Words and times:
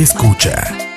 Escucha. 0.00 0.91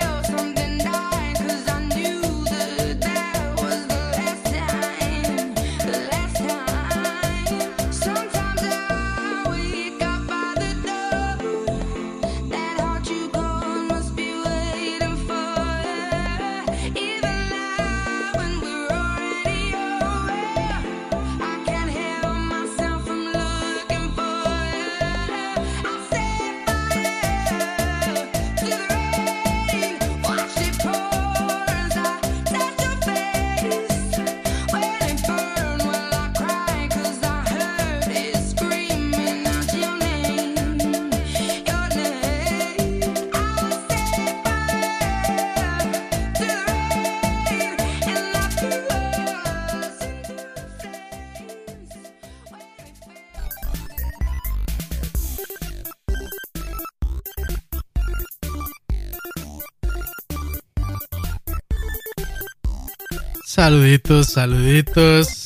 Saluditos, 63.66 64.28
saluditos. 64.28 65.46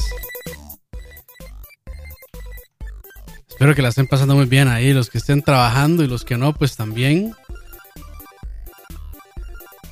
Espero 3.47 3.73
que 3.73 3.81
la 3.81 3.87
estén 3.87 4.07
pasando 4.07 4.35
muy 4.35 4.45
bien 4.45 4.67
ahí, 4.67 4.91
los 4.91 5.09
que 5.09 5.19
estén 5.19 5.41
trabajando 5.41 6.03
y 6.03 6.07
los 6.09 6.25
que 6.25 6.35
no, 6.35 6.51
pues 6.53 6.75
también. 6.75 7.33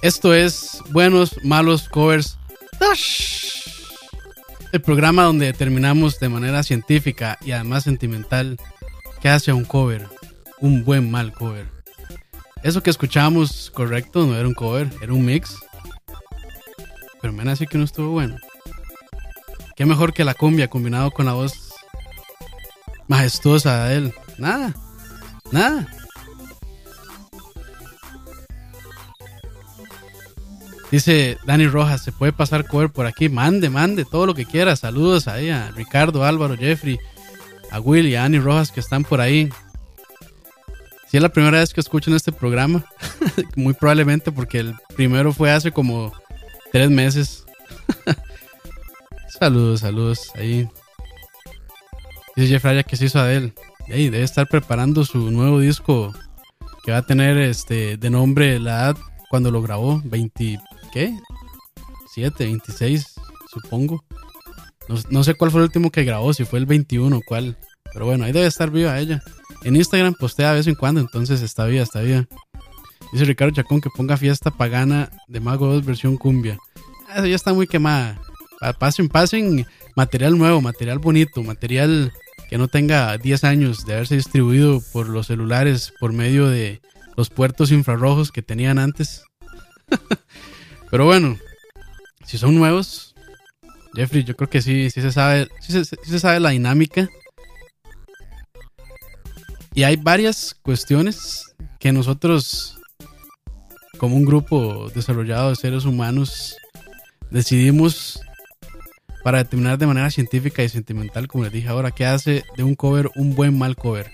Esto 0.01 0.33
es 0.33 0.83
Buenos, 0.89 1.41
Malos 1.41 1.87
Covers. 1.87 2.37
El 4.73 4.81
programa 4.81 5.23
donde 5.23 5.45
determinamos 5.45 6.19
de 6.19 6.27
manera 6.27 6.63
científica 6.63 7.37
y 7.45 7.51
además 7.51 7.85
sentimental 7.85 8.57
qué 9.21 9.29
hace 9.29 9.53
un 9.53 9.63
cover, 9.63 10.05
un 10.59 10.83
buen 10.83 11.09
mal 11.09 11.31
cover. 11.31 11.65
Eso 12.61 12.83
que 12.83 12.89
escuchamos, 12.89 13.71
correcto, 13.73 14.25
no 14.25 14.35
era 14.35 14.49
un 14.49 14.53
cover, 14.53 14.89
era 15.01 15.13
un 15.13 15.23
mix 15.23 15.55
pero 17.27 17.43
me 17.43 17.51
así 17.51 17.67
que 17.67 17.77
no 17.77 17.83
estuvo 17.83 18.11
bueno. 18.11 18.37
Qué 19.75 19.85
mejor 19.85 20.13
que 20.13 20.23
la 20.23 20.33
cumbia 20.33 20.69
combinado 20.69 21.11
con 21.11 21.25
la 21.25 21.33
voz 21.33 21.73
majestuosa 23.09 23.83
de 23.85 23.95
él. 23.97 24.13
Nada, 24.37 24.73
nada. 25.51 25.87
Dice 30.89 31.37
Dani 31.45 31.67
Rojas, 31.67 32.01
se 32.01 32.13
puede 32.13 32.31
pasar 32.31 32.65
cover 32.65 32.91
por 32.91 33.05
aquí. 33.05 33.27
Mande, 33.27 33.69
mande, 33.69 34.05
todo 34.05 34.25
lo 34.25 34.33
que 34.33 34.45
quiera. 34.45 34.77
Saludos 34.77 35.27
ahí 35.27 35.49
a 35.49 35.71
Ricardo, 35.71 36.23
Álvaro, 36.23 36.55
Jeffrey, 36.55 36.97
a 37.71 37.81
Will 37.81 38.07
y 38.07 38.15
a 38.15 38.21
Dani 38.21 38.39
Rojas 38.39 38.71
que 38.71 38.79
están 38.79 39.03
por 39.03 39.19
ahí. 39.19 39.49
Si 41.09 41.17
es 41.17 41.23
la 41.23 41.29
primera 41.29 41.59
vez 41.59 41.73
que 41.73 41.81
escuchan 41.81 42.13
este 42.13 42.31
programa, 42.31 42.85
muy 43.57 43.73
probablemente 43.73 44.31
porque 44.31 44.59
el 44.59 44.75
primero 44.95 45.33
fue 45.33 45.51
hace 45.51 45.73
como 45.73 46.13
Tres 46.77 46.91
meses. 46.91 47.43
saludos, 49.39 49.79
saludos. 49.79 50.29
Ahí. 50.35 50.69
Dice 52.35 52.49
Jeffrey 52.49 52.83
que 52.83 52.95
se 52.95 53.05
hizo 53.05 53.17
Adele. 53.17 53.55
hey, 53.87 54.11
debe 54.11 54.23
estar 54.23 54.47
preparando 54.47 55.03
su 55.03 55.31
nuevo 55.31 55.59
disco 55.59 56.13
que 56.83 56.91
va 56.91 56.99
a 56.99 57.05
tener 57.07 57.35
este 57.39 57.97
de 57.97 58.09
nombre 58.11 58.59
la 58.59 58.73
edad 58.73 58.97
cuando 59.27 59.49
lo 59.49 59.63
grabó, 59.63 60.03
20, 60.05 60.59
¿qué? 60.93 61.17
7, 62.13 62.45
26, 62.45 63.15
supongo. 63.51 64.03
No, 64.87 64.97
no, 65.09 65.23
sé 65.23 65.33
cuál 65.33 65.49
fue 65.49 65.61
el 65.61 65.65
último 65.69 65.89
que 65.89 66.03
grabó, 66.03 66.31
si 66.31 66.45
fue 66.45 66.59
el 66.59 66.67
21 66.67 67.17
o 67.17 67.21
cuál. 67.27 67.57
Pero 67.91 68.05
bueno, 68.05 68.25
ahí 68.25 68.33
debe 68.33 68.45
estar 68.45 68.69
viva 68.69 68.99
ella. 68.99 69.23
En 69.63 69.75
Instagram 69.75 70.13
postea 70.13 70.51
de 70.51 70.57
vez 70.57 70.67
en 70.67 70.75
cuando, 70.75 71.01
entonces 71.01 71.41
está 71.41 71.65
viva, 71.65 71.81
está 71.81 72.01
viva. 72.01 72.27
Dice 73.11 73.25
Ricardo 73.25 73.53
Chacón 73.53 73.81
que 73.81 73.89
ponga 73.89 74.17
fiesta 74.17 74.51
pagana 74.51 75.11
de 75.27 75.39
Mago 75.39 75.67
2 75.67 75.85
versión 75.85 76.17
cumbia. 76.17 76.57
Eso 77.15 77.25
ya 77.25 77.35
está 77.35 77.53
muy 77.53 77.67
quemada. 77.67 78.19
Pasen, 78.79 79.07
pasen 79.07 79.65
material 79.95 80.37
nuevo, 80.37 80.61
material 80.61 80.99
bonito, 80.99 81.43
material 81.43 82.11
que 82.49 82.57
no 82.57 82.67
tenga 82.67 83.17
10 83.17 83.43
años 83.43 83.85
de 83.85 83.93
haberse 83.93 84.15
distribuido 84.15 84.81
por 84.93 85.09
los 85.09 85.27
celulares 85.27 85.93
por 85.99 86.13
medio 86.13 86.47
de 86.47 86.81
los 87.15 87.29
puertos 87.29 87.71
infrarrojos 87.71 88.31
que 88.31 88.41
tenían 88.41 88.79
antes. 88.79 89.23
Pero 90.91 91.05
bueno, 91.05 91.37
si 92.25 92.37
son 92.37 92.55
nuevos, 92.55 93.15
Jeffrey, 93.93 94.23
yo 94.23 94.35
creo 94.35 94.49
que 94.49 94.61
sí, 94.61 94.89
sí 94.89 95.01
se 95.01 95.11
sabe, 95.11 95.47
sí 95.59 95.83
se, 95.83 96.19
sabe 96.19 96.39
la 96.39 96.51
dinámica. 96.51 97.09
Y 99.73 99.83
hay 99.83 99.95
varias 99.95 100.55
cuestiones 100.61 101.55
que 101.79 101.91
nosotros, 101.91 102.76
como 103.97 104.15
un 104.15 104.25
grupo 104.25 104.89
desarrollado 104.93 105.49
de 105.49 105.55
seres 105.55 105.85
humanos, 105.85 106.55
decidimos 107.29 108.21
para 109.23 109.39
determinar 109.39 109.77
de 109.77 109.87
manera 109.87 110.09
científica 110.09 110.63
y 110.63 110.69
sentimental, 110.69 111.27
como 111.27 111.43
les 111.43 111.53
dije 111.53 111.67
ahora, 111.67 111.91
qué 111.91 112.05
hace 112.05 112.43
de 112.55 112.63
un 112.63 112.75
cover 112.75 113.09
un 113.15 113.35
buen 113.35 113.57
mal 113.57 113.75
cover. 113.75 114.11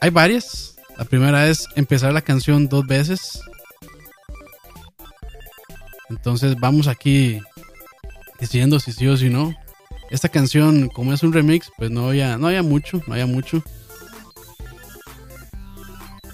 Hay 0.00 0.10
varias. 0.10 0.76
La 0.98 1.04
primera 1.04 1.48
es 1.48 1.68
empezar 1.76 2.12
la 2.12 2.22
canción 2.22 2.68
dos 2.68 2.86
veces. 2.86 3.40
Entonces 6.10 6.56
vamos 6.58 6.88
aquí 6.88 7.40
diciendo 8.40 8.80
si 8.80 8.92
sí 8.92 9.06
o 9.06 9.16
si 9.16 9.30
no. 9.30 9.54
Esta 10.10 10.28
canción, 10.28 10.88
como 10.88 11.12
es 11.12 11.22
un 11.22 11.32
remix, 11.32 11.70
pues 11.78 11.90
no 11.90 12.08
había, 12.08 12.36
no 12.36 12.48
había 12.48 12.62
mucho, 12.62 13.00
no 13.06 13.14
había 13.14 13.26
mucho. 13.26 13.62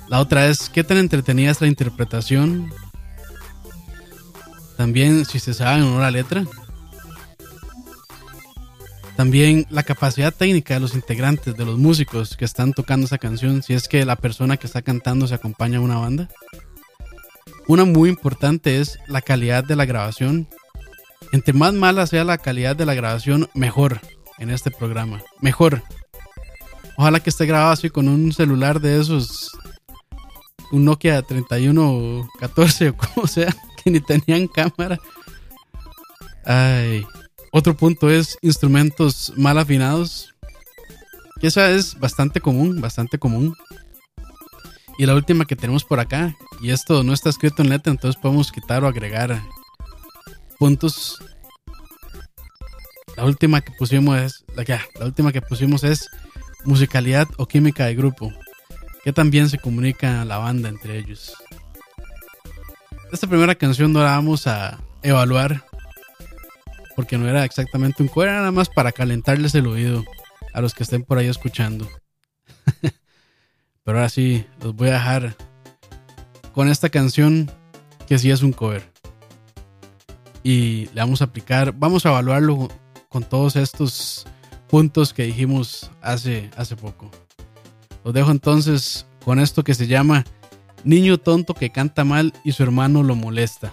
La 0.09 0.21
otra 0.21 0.47
es 0.47 0.69
qué 0.71 0.85
tan 0.85 0.99
entretenida 0.99 1.51
es 1.51 1.61
la 1.61 1.67
interpretación. 1.67 2.73
También 4.77 5.25
si 5.25 5.39
se 5.39 5.55
sabe 5.55 5.83
o 5.83 5.91
no 5.91 6.01
la 6.01 6.11
letra. 6.11 6.45
También 9.17 9.67
la 9.69 9.83
capacidad 9.83 10.33
técnica 10.33 10.75
de 10.75 10.81
los 10.81 10.95
integrantes, 10.95 11.57
de 11.57 11.65
los 11.65 11.77
músicos 11.77 12.37
que 12.37 12.45
están 12.45 12.73
tocando 12.73 13.07
esa 13.07 13.19
canción, 13.19 13.65
si 13.65 13.75
es 13.75 13.89
que 13.89 14.05
la 14.05 14.15
persona 14.15 14.57
que 14.57 14.69
está 14.69 14.83
cantando 14.83 15.27
se 15.27 15.35
acompaña 15.35 15.79
a 15.79 15.81
una 15.83 15.99
banda. 15.99 16.29
Una 17.67 17.85
muy 17.85 18.09
importante 18.09 18.81
es 18.81 18.99
la 19.09 19.21
calidad 19.21 19.65
de 19.65 19.75
la 19.75 19.85
grabación. 19.85 20.49
Entre 21.33 21.53
más 21.53 21.75
mala 21.75 22.07
sea 22.07 22.25
la 22.25 22.39
calidad 22.39 22.77
de 22.77 22.87
la 22.87 22.95
grabación, 22.95 23.51
mejor 23.55 24.01
en 24.39 24.51
este 24.51 24.71
programa. 24.71 25.21
Mejor. 25.41 25.83
Ojalá 26.97 27.21
que 27.21 27.31
esté 27.31 27.45
grabado 27.45 27.73
así 27.73 27.91
con 27.91 28.09
un 28.09 28.33
celular 28.33 28.81
de 28.81 29.01
esos. 29.01 29.51
Un 30.71 30.85
Nokia 30.85 31.23
3114 31.23 32.89
o 32.91 32.97
como 32.97 33.27
sea, 33.27 33.55
que 33.83 33.91
ni 33.91 34.01
tenían 34.01 34.47
cámara. 34.49 34.99
Ay, 36.45 37.05
otro 37.53 37.77
punto 37.77 38.11
es 38.11 38.39
instrumentos 38.43 39.33
mal 39.37 39.59
afinados. 39.59 40.35
Que 41.41 41.47
esa 41.47 41.71
es 41.71 41.99
bastante 41.99 42.41
común, 42.41 42.81
bastante 42.81 43.19
común. 43.19 43.55
Y 44.99 45.07
la 45.07 45.15
última 45.15 45.45
que 45.45 45.55
tenemos 45.55 45.85
por 45.85 46.01
acá, 46.01 46.37
y 46.61 46.71
esto 46.71 47.05
no 47.05 47.13
está 47.13 47.31
escrito 47.31 47.63
en 47.63 47.69
letra, 47.69 47.93
entonces 47.93 48.21
podemos 48.21 48.51
quitar 48.51 48.83
o 48.83 48.89
agregar 48.89 49.41
puntos. 50.59 51.23
La 53.17 53.25
última 53.25 53.61
que 53.61 53.73
pusimos 53.73 54.19
es 54.19 54.45
la, 54.57 54.65
la 54.99 55.07
última 55.07 55.33
que 55.33 55.41
pusimos 55.41 55.85
es 55.85 56.09
musicalidad 56.65 57.29
o 57.37 57.47
química 57.47 57.87
de 57.87 57.95
grupo, 57.95 58.33
que 59.09 59.13
también 59.15 59.49
se 59.49 59.57
comunica 59.57 60.23
la 60.27 60.37
banda 60.37 60.69
entre 60.69 60.99
ellos. 60.99 61.33
Esta 63.11 63.27
primera 63.27 63.55
canción 63.55 63.91
no 63.91 64.01
la 64.01 64.11
vamos 64.11 64.47
a 64.47 64.79
evaluar 65.03 65.65
porque 66.95 67.17
no 67.17 67.27
era 67.27 67.43
exactamente 67.47 68.03
un 68.03 68.11
cover, 68.11 68.29
era 68.29 68.41
nada 68.41 68.53
más 68.53 68.69
para 68.69 68.93
calentarles 68.93 69.55
el 69.55 69.67
oído 69.67 70.05
a 70.53 70.61
los 70.61 70.75
que 70.75 70.83
estén 70.83 71.05
por 71.05 71.17
ahí 71.17 71.27
escuchando. 71.27 71.89
Pero 73.83 73.97
ahora 73.97 74.11
sí, 74.11 74.45
los 74.61 74.77
voy 74.77 74.91
a 74.91 74.99
dejar 74.99 75.37
con 76.53 76.69
esta 76.69 76.91
canción 76.91 77.51
que 78.07 78.19
sí 78.19 78.31
es 78.31 78.43
un 78.43 78.53
cover. 78.53 78.93
Y 80.43 80.91
le 80.93 81.01
vamos 81.01 81.23
a 81.23 81.25
aplicar, 81.25 81.73
vamos 81.73 82.05
a 82.05 82.11
evaluarlo 82.11 82.69
con 83.09 83.25
todos 83.25 83.57
estos 83.57 84.27
puntos 84.69 85.15
que 85.15 85.23
dijimos 85.23 85.91
hace, 86.03 86.51
hace 86.59 86.77
poco. 86.77 87.11
Los 88.05 88.15
dejo 88.15 88.31
entonces 88.31 89.07
con 89.25 89.39
esto 89.39 89.65
que 89.65 89.75
se 89.75 89.87
llama 89.87 90.25
Niño 90.85 91.19
tonto 91.19 91.55
que 91.55 91.71
canta 91.71 92.05
mal 92.05 92.33
y 92.45 92.53
su 92.53 92.63
hermano 92.63 93.03
lo 93.03 93.15
molesta. 93.15 93.73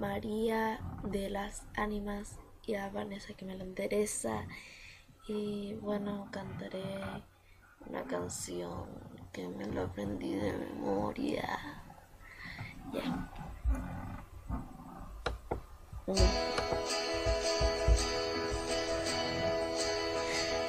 María 0.00 0.80
de 1.04 1.30
las 1.30 1.62
Ánimas 1.74 2.36
y 2.66 2.74
a 2.74 2.88
Vanessa 2.88 3.34
que 3.34 3.44
me 3.44 3.56
lo 3.56 3.64
endereza. 3.64 4.46
Y 5.32 5.74
bueno, 5.74 6.26
cantaré 6.32 6.82
una 7.86 8.02
canción 8.02 8.84
que 9.32 9.46
me 9.46 9.64
lo 9.66 9.82
aprendí 9.82 10.34
de 10.34 10.52
memoria. 10.54 11.56
Ya. 12.92 13.30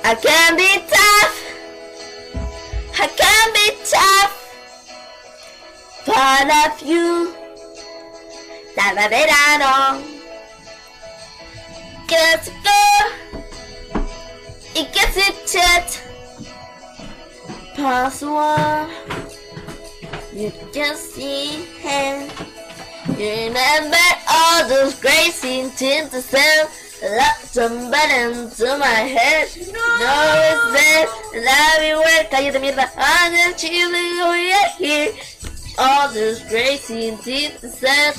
I 0.03 0.15
can 0.21 0.55
be 0.55 0.77
tough. 0.91 1.35
I 2.99 3.07
can 3.17 3.53
be 3.53 3.67
tough. 3.89 4.31
Part 6.05 6.51
of 6.67 6.87
you. 6.87 7.33
verano. 9.09 9.99
Que 12.07 12.37
se 12.43 12.70
y 14.75 14.87
gets 14.93 15.13
se 15.13 15.33
chat. 15.45 16.01
Password. 17.75 18.89
You 20.33 20.51
can 20.73 20.95
see 20.95 21.65
him. 21.81 22.29
You 23.17 23.47
remember 23.47 23.97
all 24.29 24.67
those 24.69 24.95
crazy 24.99 25.63
things 25.69 26.09
to 26.11 26.21
say. 26.21 26.63
Love 27.03 27.37
somebody 27.43 28.13
into 28.13 28.77
my 28.77 28.85
head. 28.85 29.49
No, 29.57 29.81
no 29.99 30.21
it's 30.51 30.65
there. 30.71 31.07
And 31.35 31.47
everywhere. 31.47 32.27
Cállate 32.31 32.59
mierda. 32.61 32.89
I'm 32.95 33.33
just 33.33 33.59
chilling 33.59 34.21
over 34.21 34.35
here. 34.77 35.11
All 35.79 36.13
those 36.13 36.43
crazy 36.43 37.11
things 37.11 37.59
to 37.61 37.69
say. 37.69 38.13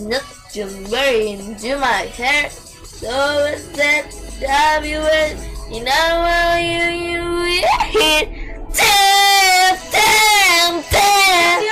Not 0.00 0.24
to 0.52 0.66
bury 0.90 1.32
into 1.32 1.76
my 1.78 2.08
hair. 2.18 2.50
So 2.50 3.46
is 3.46 3.70
that 3.72 4.10
W 4.40 5.51
you 5.70 5.84
know 5.84 5.90
how 5.90 6.56
you 6.56 6.84
you 6.90 7.62
hit. 7.92 8.28
Damn, 8.72 9.76
damn, 9.92 10.82
damn. 10.90 11.62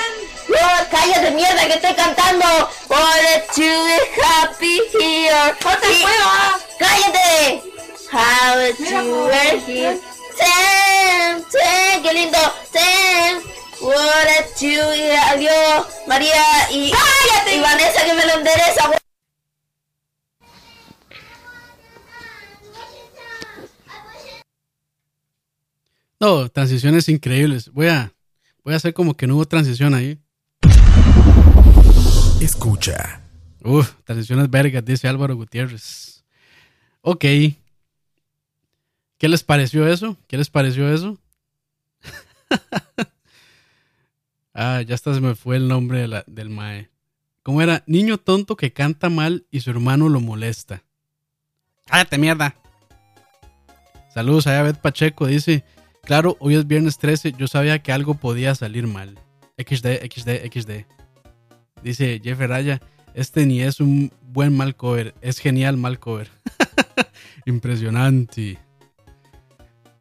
No, 0.48 0.64
cállate 0.90 1.30
mierda 1.32 1.66
que 1.66 1.74
estoy 1.74 1.94
cantando. 1.94 2.46
Wanted 2.88 3.42
to 3.54 3.68
be 3.86 3.98
happy 4.22 4.80
here. 4.92 5.56
Cállate. 6.78 7.62
How 8.10 8.58
it 8.58 8.78
you 8.80 9.12
were 9.28 9.58
here. 9.66 9.98
Damn, 10.38 11.44
damn, 11.52 12.02
qué 12.02 12.12
lindo. 12.12 12.38
Damn. 12.72 13.42
What 13.80 14.60
you 14.60 14.82
y 14.94 15.10
adiós 15.10 15.86
María 16.06 16.44
y, 16.70 16.92
y 17.50 17.60
Vanessa 17.60 18.04
que 18.04 18.12
me 18.12 18.26
lo 18.26 18.34
endereza. 18.34 18.90
No, 26.20 26.48
transiciones 26.50 27.08
increíbles. 27.08 27.70
Voy 27.72 27.86
a, 27.88 28.12
voy 28.62 28.74
a 28.74 28.76
hacer 28.76 28.92
como 28.92 29.16
que 29.16 29.26
no 29.26 29.36
hubo 29.36 29.46
transición 29.46 29.94
ahí. 29.94 30.18
Escucha. 32.40 33.22
Uf, 33.62 33.92
transiciones 34.04 34.50
vergas, 34.50 34.84
dice 34.84 35.08
Álvaro 35.08 35.34
Gutiérrez. 35.36 36.24
Ok. 37.02 37.24
¿Qué 39.18 39.28
les 39.28 39.42
pareció 39.42 39.86
eso? 39.86 40.16
¿Qué 40.26 40.36
les 40.38 40.48
pareció 40.50 40.92
eso? 40.92 41.18
ah, 44.54 44.82
ya 44.82 44.94
hasta 44.94 45.14
se 45.14 45.20
me 45.20 45.34
fue 45.34 45.56
el 45.56 45.68
nombre 45.68 46.00
de 46.00 46.08
la- 46.08 46.24
del 46.26 46.50
Mae. 46.50 46.90
¿Cómo 47.42 47.62
era? 47.62 47.82
Niño 47.86 48.18
tonto 48.18 48.56
que 48.56 48.72
canta 48.72 49.08
mal 49.08 49.46
y 49.50 49.60
su 49.60 49.70
hermano 49.70 50.08
lo 50.08 50.20
molesta. 50.20 50.82
¡Cállate, 51.86 52.18
mierda! 52.18 52.54
Saludos 54.14 54.46
a 54.46 54.62
Beth 54.62 54.78
Pacheco. 54.78 55.26
Dice: 55.26 55.64
Claro, 56.02 56.36
hoy 56.40 56.54
es 56.54 56.66
viernes 56.66 56.98
13. 56.98 57.32
Yo 57.32 57.46
sabía 57.46 57.80
que 57.80 57.92
algo 57.92 58.14
podía 58.14 58.54
salir 58.54 58.86
mal. 58.86 59.18
XD, 59.58 60.02
XD, 60.10 60.50
XD. 60.52 60.70
Dice 61.82 62.20
Jeff 62.22 62.38
Raya: 62.40 62.80
Este 63.14 63.46
ni 63.46 63.60
es 63.62 63.80
un 63.80 64.12
buen 64.22 64.56
mal 64.56 64.74
cover. 64.76 65.14
Es 65.20 65.38
genial 65.38 65.76
mal 65.76 65.98
cover. 65.98 66.30
Impresionante. 67.46 68.58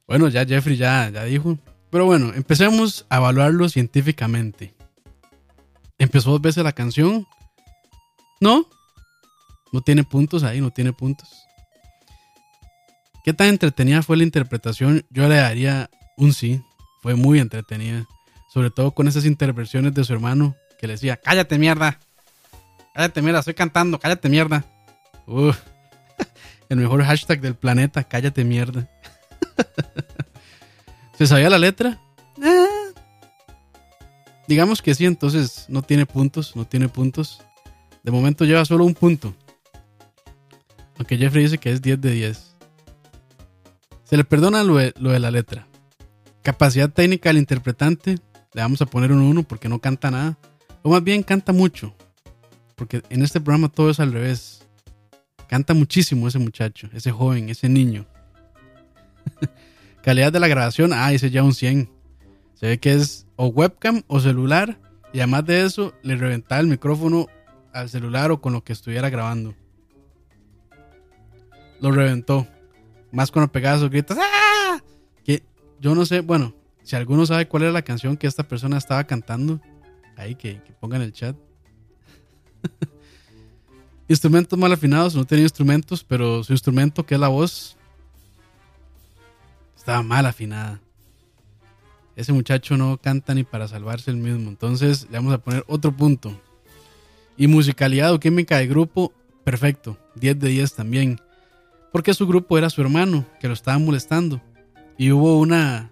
Bueno, 0.08 0.28
ya 0.28 0.46
Jeffrey 0.46 0.76
ya, 0.76 1.10
ya 1.10 1.24
dijo. 1.26 1.58
Pero 1.92 2.06
bueno, 2.06 2.34
empecemos 2.34 3.06
a 3.10 3.18
evaluarlo 3.18 3.70
científicamente. 3.70 4.74
¿Empezó 5.98 6.32
dos 6.32 6.42
veces 6.42 6.64
la 6.64 6.72
canción? 6.72 7.28
No. 8.40 8.68
No 9.72 9.82
tiene 9.82 10.04
puntos 10.04 10.44
ahí, 10.44 10.62
no 10.62 10.72
tiene 10.72 10.94
puntos. 10.94 11.30
¿Qué 13.30 13.34
tan 13.36 13.50
entretenida 13.50 14.02
fue 14.02 14.18
la 14.18 14.24
interpretación? 14.24 15.06
Yo 15.12 15.30
le 15.30 15.36
daría 15.36 15.92
un 16.18 16.34
sí. 16.34 16.64
Fue 17.04 17.14
muy 17.14 17.38
entretenida. 17.38 18.08
Sobre 18.52 18.72
todo 18.72 18.90
con 18.90 19.08
esas 19.08 19.24
intervenciones 19.24 19.94
de 19.94 20.04
su 20.04 20.14
hermano 20.14 20.56
que 20.80 20.88
le 20.88 20.94
decía, 20.94 21.16
cállate 21.16 21.60
mierda. 21.60 22.00
Cállate 22.96 23.22
mierda, 23.22 23.38
estoy 23.42 23.54
cantando, 23.54 24.00
cállate 24.00 24.30
mierda. 24.30 24.66
Uf. 25.28 25.60
El 26.70 26.78
mejor 26.78 27.04
hashtag 27.04 27.40
del 27.40 27.54
planeta, 27.54 28.04
cállate 28.04 28.44
mierda. 28.44 28.90
¿Se 31.20 31.28
sabía 31.28 31.52
la 31.52 31.60
letra? 31.60 32.02
Eh. 32.42 32.94
Digamos 34.48 34.82
que 34.82 34.96
sí, 34.96 35.06
entonces 35.06 35.66
no 35.68 35.84
tiene 35.84 36.08
puntos, 36.08 36.56
no 36.56 36.66
tiene 36.66 36.90
puntos. 36.90 37.44
De 38.02 38.10
momento 38.10 38.44
lleva 38.44 38.66
solo 38.66 38.86
un 38.86 38.96
punto. 38.96 39.36
Aunque 40.98 41.16
Jeffrey 41.16 41.44
dice 41.44 41.60
que 41.60 41.72
es 41.72 41.80
10 41.80 42.02
de 42.02 42.12
10. 42.12 42.49
Se 44.10 44.18
le 44.18 44.24
perdona 44.24 44.64
lo 44.64 44.78
de, 44.78 45.20
la 45.20 45.30
letra. 45.30 45.68
Capacidad 46.42 46.90
técnica 46.90 47.30
del 47.30 47.38
interpretante, 47.38 48.18
le 48.54 48.62
vamos 48.62 48.82
a 48.82 48.88
poner 48.88 49.12
un 49.12 49.20
1 49.20 49.44
porque 49.44 49.70
no 49.70 49.80
canta 49.80 50.10
nada. 50.10 50.36
O 50.82 50.90
más 50.90 51.04
bien 51.04 51.22
canta 51.22 51.54
mucho. 51.54 51.94
Porque 52.76 53.04
en 53.12 53.22
este 53.22 53.40
programa 53.40 53.70
todo 53.70 53.92
es 53.92 54.00
al 54.00 54.12
revés. 54.12 54.68
Canta 55.48 55.76
muchísimo 55.76 56.28
ese 56.28 56.40
muchacho, 56.40 56.90
ese 56.92 57.12
joven, 57.12 57.50
ese 57.50 57.70
niño. 57.70 58.08
Calidad 60.04 60.34
de 60.34 60.40
la 60.40 60.48
grabación, 60.48 60.92
ah, 60.92 61.14
ese 61.14 61.30
ya 61.30 61.44
un 61.44 61.54
100. 61.54 61.88
Se 62.56 62.66
ve 62.66 62.80
que 62.80 62.94
es 62.94 63.28
o 63.36 63.46
webcam 63.48 64.02
o 64.08 64.20
celular. 64.20 64.80
Y 65.14 65.20
además 65.20 65.46
de 65.46 65.66
eso, 65.66 65.94
le 66.02 66.16
reventaba 66.16 66.62
el 66.62 66.68
micrófono 66.68 67.28
al 67.74 67.90
celular 67.90 68.32
o 68.32 68.42
con 68.42 68.54
lo 68.54 68.64
que 68.64 68.74
estuviera 68.74 69.12
grabando. 69.12 69.54
Lo 71.80 71.92
reventó. 71.92 72.48
Más 73.12 73.32
cuando 73.32 73.52
pegaba 73.52 73.80
sus 73.80 73.90
gritos. 73.90 74.18
¡Ah! 74.20 74.82
Que 75.24 75.44
yo 75.80 75.96
no 75.96 76.06
sé, 76.06 76.22
bueno, 76.22 76.54
si 76.84 76.96
alguno 76.96 77.26
sabe 77.26 77.48
cuál 77.48 77.64
era 77.64 77.72
la 77.72 77.82
canción 77.82 78.18
que 78.18 78.28
esta 78.28 78.48
persona 78.48 78.78
estaba 78.78 79.04
cantando, 79.06 79.60
ahí 80.16 80.36
que, 80.36 80.62
que 80.64 80.74
ponga 80.74 80.98
en 80.98 81.04
el 81.04 81.14
chat. 81.14 81.36
instrumentos 84.08 84.58
mal 84.58 84.74
afinados, 84.74 85.16
no 85.16 85.26
tenía 85.26 85.44
instrumentos, 85.44 86.04
pero 86.04 86.44
su 86.44 86.52
instrumento, 86.52 87.06
que 87.06 87.14
es 87.14 87.22
la 87.22 87.28
voz, 87.28 87.78
estaba 89.78 90.04
mal 90.04 90.26
afinada. 90.26 90.82
Ese 92.16 92.34
muchacho 92.34 92.76
no 92.76 92.98
canta 92.98 93.34
ni 93.34 93.46
para 93.46 93.68
salvarse 93.68 94.12
el 94.12 94.18
mismo. 94.18 94.50
Entonces 94.50 95.08
le 95.10 95.18
vamos 95.18 95.34
a 95.34 95.38
poner 95.38 95.64
otro 95.68 95.96
punto. 95.96 96.38
Y 97.38 97.48
musicalidad 97.48 98.14
o 98.14 98.20
química 98.20 98.58
de 98.58 98.68
grupo, 98.68 99.14
perfecto. 99.46 99.98
10 100.16 100.38
de 100.38 100.50
10 100.50 100.74
también. 100.74 101.22
Porque 101.92 102.14
su 102.14 102.28
grupo 102.28 102.58
era 102.58 102.70
su 102.70 102.82
hermano, 102.82 103.26
que 103.40 103.48
lo 103.48 103.54
estaba 103.54 103.78
molestando. 103.80 104.42
Y 104.98 105.12
hubo 105.12 105.40
una 105.40 105.92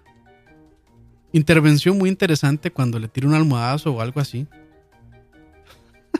intervención 1.32 1.98
muy 1.98 2.08
interesante 2.08 2.70
cuando 2.70 2.98
le 2.98 3.08
tira 3.08 3.26
un 3.26 3.34
almohadazo 3.34 3.92
o 3.92 4.00
algo 4.00 4.20
así. 4.20 4.46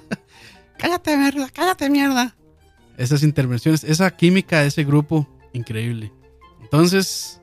cállate, 0.79 1.17
mierda, 1.17 1.49
cállate, 1.53 1.91
mierda. 1.91 2.35
Esas 2.97 3.23
intervenciones, 3.23 3.85
esa 3.85 4.11
química 4.11 4.61
de 4.61 4.69
ese 4.69 4.85
grupo, 4.85 5.29
increíble. 5.53 6.13
Entonces, 6.61 7.41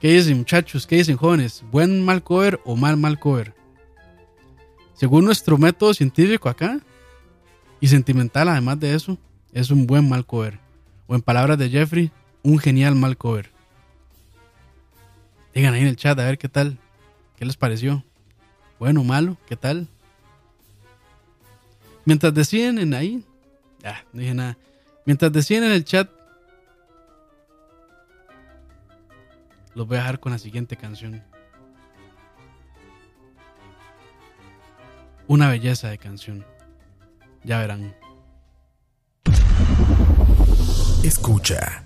¿qué 0.00 0.12
dicen, 0.12 0.38
muchachos? 0.38 0.86
¿Qué 0.86 0.96
dicen, 0.96 1.16
jóvenes? 1.16 1.64
¿Buen 1.72 2.04
mal 2.04 2.22
cover 2.22 2.60
o 2.64 2.76
mal 2.76 2.96
mal 2.96 3.18
cover? 3.18 3.54
Según 4.94 5.24
nuestro 5.24 5.58
método 5.58 5.92
científico 5.92 6.48
acá, 6.48 6.80
y 7.80 7.88
sentimental 7.88 8.48
además 8.48 8.80
de 8.80 8.94
eso, 8.94 9.18
es 9.52 9.70
un 9.70 9.86
buen 9.86 10.08
mal 10.08 10.24
cover. 10.24 10.65
O 11.06 11.14
en 11.14 11.22
palabras 11.22 11.58
de 11.58 11.70
Jeffrey, 11.70 12.10
un 12.42 12.58
genial 12.58 12.94
mal 12.94 13.16
cover. 13.16 13.50
Digan 15.54 15.74
ahí 15.74 15.80
en 15.80 15.88
el 15.88 15.96
chat 15.96 16.18
a 16.18 16.24
ver 16.24 16.38
qué 16.38 16.48
tal. 16.48 16.78
¿Qué 17.36 17.44
les 17.44 17.56
pareció? 17.56 18.04
Bueno, 18.78 19.04
malo, 19.04 19.36
¿qué 19.46 19.56
tal? 19.56 19.88
Mientras 22.04 22.34
deciden 22.34 22.78
en 22.78 22.94
ahí. 22.94 23.24
Ah, 23.84 24.02
no 24.12 24.20
dije 24.20 24.34
nada. 24.34 24.58
Mientras 25.04 25.32
deciden 25.32 25.64
en 25.64 25.72
el 25.72 25.84
chat. 25.84 26.10
Los 29.74 29.86
voy 29.86 29.96
a 29.96 30.00
dejar 30.00 30.20
con 30.20 30.32
la 30.32 30.38
siguiente 30.38 30.76
canción. 30.76 31.22
Una 35.26 35.48
belleza 35.48 35.88
de 35.88 35.98
canción. 35.98 36.44
Ya 37.44 37.58
verán. 37.58 37.94
Escucha. 41.06 41.85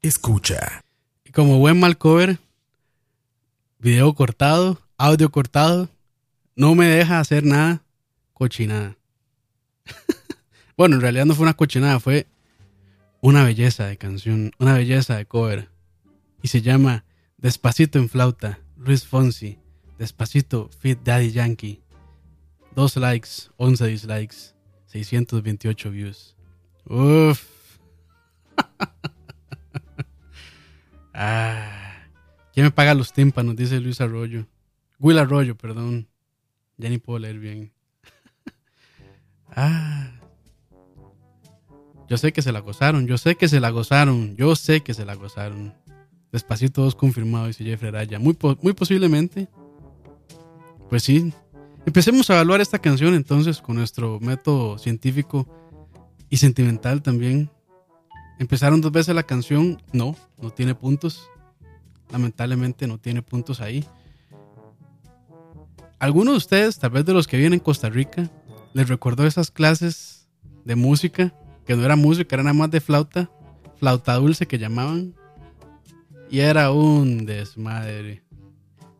Escucha. 0.00 0.82
Como 1.34 1.58
buen 1.58 1.78
mal 1.78 1.98
cover, 1.98 2.38
video 3.78 4.14
cortado, 4.14 4.80
audio 4.96 5.30
cortado, 5.30 5.88
no 6.56 6.74
me 6.74 6.86
deja 6.86 7.20
hacer 7.20 7.44
nada. 7.44 7.82
cochinada. 8.34 8.96
bueno, 10.76 10.96
en 10.96 11.02
realidad 11.02 11.24
no 11.24 11.34
fue 11.34 11.44
una 11.44 11.54
cochinada, 11.54 12.00
fue 12.00 12.26
una 13.20 13.44
belleza 13.44 13.86
de 13.86 13.96
canción, 13.96 14.52
una 14.58 14.74
belleza 14.74 15.16
de 15.16 15.26
cover. 15.26 15.68
Y 16.42 16.48
se 16.48 16.62
llama 16.62 17.04
Despacito 17.36 17.98
en 17.98 18.08
flauta, 18.08 18.60
Luis 18.76 19.04
Fonsi. 19.04 19.58
Despacito, 19.98 20.70
Fit 20.78 21.00
Daddy 21.02 21.32
Yankee. 21.32 21.82
Dos 22.76 22.96
likes, 22.96 23.50
11 23.56 23.86
dislikes, 23.86 24.54
628 24.86 25.90
views. 25.90 26.36
Uf. 26.86 27.44
ah, 31.14 31.87
¿Quién 32.58 32.66
me 32.66 32.72
paga 32.72 32.92
los 32.92 33.12
tímpanos? 33.12 33.54
Dice 33.54 33.78
Luis 33.78 34.00
Arroyo. 34.00 34.44
Will 34.98 35.20
Arroyo, 35.20 35.56
perdón. 35.56 36.08
Ya 36.76 36.88
ni 36.88 36.98
puedo 36.98 37.20
leer 37.20 37.38
bien. 37.38 37.72
ah. 39.54 40.10
Yo 42.08 42.18
sé 42.18 42.32
que 42.32 42.42
se 42.42 42.50
la 42.50 42.58
gozaron, 42.58 43.06
yo 43.06 43.16
sé 43.16 43.36
que 43.36 43.46
se 43.46 43.60
la 43.60 43.70
gozaron, 43.70 44.34
yo 44.34 44.56
sé 44.56 44.80
que 44.80 44.92
se 44.92 45.04
la 45.04 45.14
gozaron. 45.14 45.72
Despacito 46.32 46.82
dos 46.82 46.96
confirmado, 46.96 47.46
dice 47.46 47.62
Jeffrey 47.62 47.90
Araya. 47.90 48.18
Muy, 48.18 48.36
muy 48.60 48.72
posiblemente. 48.72 49.46
Pues 50.90 51.04
sí. 51.04 51.32
Empecemos 51.86 52.28
a 52.28 52.34
evaluar 52.34 52.60
esta 52.60 52.80
canción 52.80 53.14
entonces 53.14 53.62
con 53.62 53.76
nuestro 53.76 54.18
método 54.18 54.78
científico 54.78 55.46
y 56.28 56.38
sentimental 56.38 57.02
también. 57.02 57.52
Empezaron 58.40 58.80
dos 58.80 58.90
veces 58.90 59.14
la 59.14 59.22
canción. 59.22 59.80
No, 59.92 60.16
no 60.42 60.50
tiene 60.50 60.74
puntos. 60.74 61.30
Lamentablemente 62.10 62.86
no 62.86 62.98
tiene 62.98 63.22
puntos 63.22 63.60
ahí. 63.60 63.84
¿Alguno 65.98 66.30
de 66.30 66.36
ustedes, 66.36 66.78
tal 66.78 66.90
vez 66.90 67.04
de 67.04 67.12
los 67.12 67.26
que 67.26 67.36
vienen 67.36 67.54
en 67.54 67.64
Costa 67.64 67.88
Rica, 67.88 68.30
les 68.72 68.88
recordó 68.88 69.26
esas 69.26 69.50
clases 69.50 70.28
de 70.64 70.76
música 70.76 71.34
que 71.66 71.76
no 71.76 71.84
era 71.84 71.96
música, 71.96 72.36
era 72.36 72.44
nada 72.44 72.54
más 72.54 72.70
de 72.70 72.80
flauta, 72.80 73.30
flauta 73.78 74.14
dulce 74.14 74.46
que 74.46 74.58
llamaban. 74.58 75.14
Y 76.30 76.40
era 76.40 76.70
un 76.70 77.26
desmadre. 77.26 78.22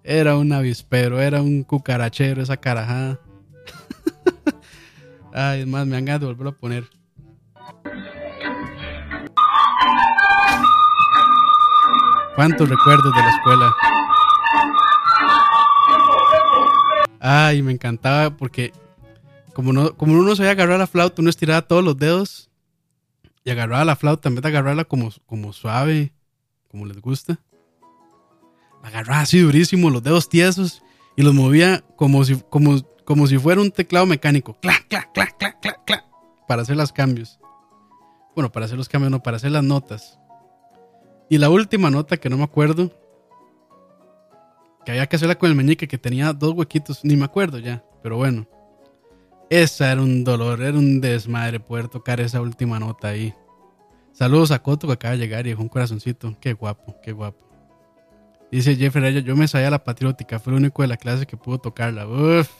Era 0.02 0.36
un 0.36 0.52
avispero, 0.52 1.20
era 1.20 1.40
un 1.40 1.62
cucarachero 1.62 2.42
esa 2.42 2.56
carajada. 2.56 3.20
Ay, 5.32 5.60
es 5.60 5.66
más, 5.66 5.86
me 5.86 5.96
han 5.96 6.04
ganado 6.04 6.26
de 6.26 6.32
volverlo 6.32 6.50
a 6.50 6.56
poner. 6.56 6.97
¿Cuántos 12.38 12.68
recuerdos 12.68 13.12
de 13.16 13.21
la 13.21 13.30
escuela? 13.30 13.76
Ay, 17.18 17.62
me 17.62 17.73
encantaba 17.73 18.30
porque 18.30 18.73
como, 19.54 19.73
no, 19.73 19.97
como 19.97 20.12
uno 20.12 20.37
sabía 20.37 20.52
agarrar 20.52 20.78
la 20.78 20.87
flauta, 20.87 21.21
uno 21.21 21.30
estiraba 21.30 21.62
todos 21.62 21.83
los 21.83 21.99
dedos 21.99 22.49
y 23.42 23.50
agarraba 23.50 23.85
la 23.85 23.97
flauta 23.97 24.28
en 24.28 24.37
vez 24.37 24.42
de 24.42 24.50
agarrarla 24.50 24.85
como, 24.85 25.11
como 25.26 25.52
suave, 25.52 26.12
como 26.68 26.87
les 26.87 27.00
gusta. 27.00 27.40
La 28.83 28.88
agarraba 28.90 29.23
así 29.23 29.40
durísimo, 29.40 29.90
los 29.90 30.04
dedos 30.04 30.28
tiesos 30.28 30.85
y 31.16 31.25
los 31.25 31.35
movía 31.35 31.83
como 31.97 32.23
si, 32.23 32.40
como, 32.50 32.80
como 33.04 33.26
si 33.26 33.37
fuera 33.37 33.61
un 33.61 33.73
teclado 33.73 34.07
mecánico. 34.07 34.57
Clac, 34.61 34.87
clac, 34.87 35.11
clac, 35.12 35.37
clac, 35.38 35.61
clac, 35.61 35.85
clac. 35.85 36.04
Para 36.47 36.62
hacer 36.62 36.76
los 36.76 36.92
cambios. 36.92 37.40
Bueno, 38.37 38.52
para 38.52 38.66
hacer 38.66 38.78
los 38.78 38.88
cambios, 38.88 39.11
no, 39.11 39.25
para 39.25 39.38
hacer 39.38 39.50
las 39.50 39.64
notas. 39.64 40.21
Y 41.28 41.38
la 41.38 41.50
última 41.50 41.90
nota 41.90 42.16
que 42.16 42.30
no 42.30 42.38
me 42.38 42.44
acuerdo, 42.44 42.90
que 44.85 44.92
había 44.92 45.06
que 45.06 45.16
hacerla 45.16 45.38
con 45.38 45.50
el 45.50 45.56
meñique 45.56 45.87
que 45.87 45.99
tenía 45.99 46.32
dos 46.32 46.54
huequitos, 46.54 47.04
ni 47.04 47.16
me 47.16 47.25
acuerdo 47.25 47.58
ya, 47.58 47.85
pero 48.02 48.16
bueno. 48.16 48.47
Esa 49.50 49.92
era 49.92 50.02
un 50.02 50.25
dolor, 50.25 50.62
era 50.62 50.76
un 50.76 51.00
desmadre 51.00 51.58
poder 51.58 51.88
tocar 51.88 52.20
esa 52.20 52.40
última 52.40 52.78
nota 52.78 53.08
ahí. 53.08 53.35
Saludos 54.12 54.50
a 54.50 54.62
Coto 54.62 54.87
que 54.87 54.94
acaba 54.94 55.12
de 55.12 55.18
llegar 55.18 55.46
y 55.46 55.50
dejó 55.50 55.62
un 55.62 55.68
corazoncito. 55.68 56.37
Qué 56.40 56.52
guapo, 56.52 56.96
qué 57.02 57.12
guapo. 57.12 57.48
Dice 58.50 58.76
Jeffrey 58.76 59.02
Reyes, 59.02 59.24
yo 59.24 59.37
me 59.37 59.46
sabía 59.46 59.70
la 59.70 59.85
patriótica, 59.85 60.38
fue 60.38 60.52
el 60.52 60.59
único 60.59 60.83
de 60.83 60.88
la 60.88 60.96
clase 60.96 61.26
que 61.26 61.37
pudo 61.37 61.59
tocarla. 61.59 62.07
Uf. 62.07 62.50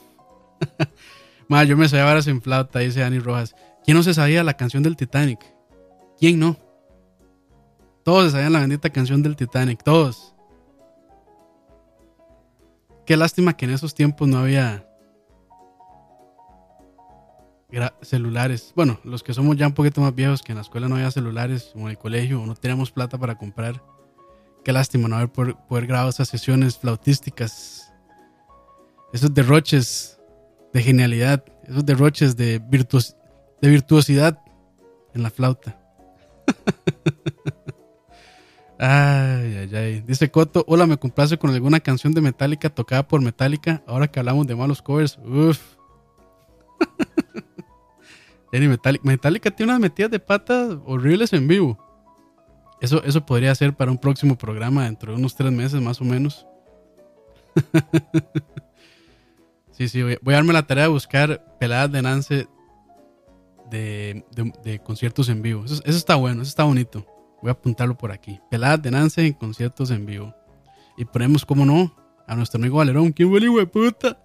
yo 1.67 1.77
me 1.77 1.89
sabía 1.89 2.05
varas 2.05 2.27
en 2.27 2.41
flauta, 2.41 2.79
dice 2.79 3.01
Dani 3.01 3.19
Rojas. 3.19 3.55
¿Quién 3.85 3.97
no 3.97 4.03
se 4.03 4.15
sabía 4.15 4.45
la 4.45 4.55
canción 4.55 4.83
del 4.83 4.97
Titanic? 4.97 5.41
¿Quién 6.19 6.39
no? 6.39 6.57
Todos 8.09 8.33
sabían 8.33 8.55
la 8.55 8.61
bendita 8.61 8.89
canción 8.89 9.23
del 9.23 9.37
Titanic, 9.37 9.83
todos. 9.83 10.35
Qué 13.05 13.19
lástima 13.19 13.55
que 13.55 13.67
en 13.67 13.73
esos 13.73 13.95
tiempos 13.95 14.27
no 14.27 14.39
había 14.39 14.89
celulares. 18.01 18.73
Bueno, 18.75 18.99
los 19.05 19.23
que 19.23 19.35
somos 19.35 19.59
ya 19.59 19.67
un 19.67 19.75
poquito 19.75 20.01
más 20.01 20.15
viejos, 20.15 20.41
que 20.41 20.53
en 20.53 20.57
la 20.57 20.63
escuela 20.63 20.89
no 20.89 20.95
había 20.95 21.11
celulares 21.11 21.73
o 21.75 21.81
en 21.81 21.89
el 21.89 21.99
colegio, 21.99 22.41
o 22.41 22.47
no 22.47 22.55
teníamos 22.55 22.91
plata 22.91 23.19
para 23.19 23.37
comprar. 23.37 23.83
Qué 24.65 24.73
lástima 24.73 25.07
no 25.07 25.17
haber 25.17 25.29
poder, 25.29 25.57
poder 25.69 25.87
grabar 25.87 26.09
esas 26.09 26.29
sesiones 26.29 26.79
flautísticas. 26.79 27.93
Esos 29.13 29.35
derroches 29.35 30.19
de 30.73 30.83
genialidad, 30.83 31.45
esos 31.65 31.85
derroches 31.85 32.39
de, 32.39 32.59
de 32.59 33.69
virtuosidad 33.69 34.41
en 35.13 35.23
la 35.23 35.29
flauta. 35.29 35.79
ay, 38.79 39.57
ay, 39.57 39.75
ay. 39.75 40.01
Dice 40.07 40.31
Coto, 40.31 40.65
hola, 40.69 40.87
me 40.87 40.97
complace 40.97 41.39
con 41.39 41.51
alguna 41.51 41.81
canción 41.81 42.13
de 42.13 42.21
Metallica 42.21 42.71
tocada 42.71 43.07
por 43.07 43.21
Metallica. 43.21 43.83
Ahora 43.87 44.09
que 44.09 44.19
hablamos 44.19 44.47
de 44.47 44.57
malos 44.57 44.83
covers, 44.83 45.19
uff. 45.25 45.61
Metallica, 49.03 49.51
tiene 49.51 49.73
unas 49.73 49.81
metidas 49.81 50.11
de 50.11 50.21
patas 50.21 50.77
horribles 50.87 51.33
en 51.33 51.49
vivo. 51.49 51.79
Eso, 52.81 53.03
eso 53.05 53.27
podría 53.27 53.55
ser 53.55 53.75
para 53.75 53.91
un 53.91 53.99
próximo 53.99 54.39
programa 54.39 54.85
dentro 54.85 55.13
de 55.13 55.19
unos 55.19 55.35
tres 55.35 55.53
meses 55.53 55.81
más 55.81 56.01
o 56.01 56.05
menos. 56.05 56.47
sí, 59.73 59.89
sí, 59.89 60.03
voy, 60.03 60.35
a 60.35 60.37
darme 60.37 60.53
la 60.53 60.67
tarea 60.67 60.85
de 60.85 60.91
buscar 60.91 61.57
peladas 61.59 61.91
de 61.91 62.03
Nance 62.03 62.49
de, 63.71 64.81
conciertos 64.85 65.29
en 65.29 65.43
vivo. 65.43 65.65
Eso, 65.65 65.83
está 65.85 66.15
bueno, 66.15 66.43
eso 66.43 66.51
está 66.51 66.65
bonito. 66.65 67.07
Voy 67.41 67.51
a 67.51 67.53
apuntarlo 67.53 67.97
por 67.97 68.13
aquí. 68.13 68.41
Peladas 68.51 68.83
de 68.83 68.91
Nance 68.91 69.25
en 69.25 69.33
conciertos 69.33 69.91
en 69.91 70.07
vivo. 70.07 70.35
Y 70.97 71.05
ponemos, 71.05 71.45
como 71.45 71.65
no, 71.65 71.95
a 72.27 72.35
nuestro 72.35 72.59
amigo 72.59 72.79
Valerón. 72.79 73.13
¡Qué 73.13 73.25
buen 73.25 73.45
hijo 73.45 73.59
de 73.59 73.67
puta! 73.67 74.19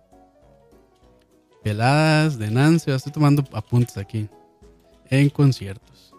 Peladas 1.63 2.38
de 2.39 2.49
Nance. 2.49 2.93
Estoy 2.93 3.12
tomando 3.12 3.43
apuntes 3.54 3.97
aquí. 3.97 4.28
En 5.10 5.30
conciertos. 5.30 6.13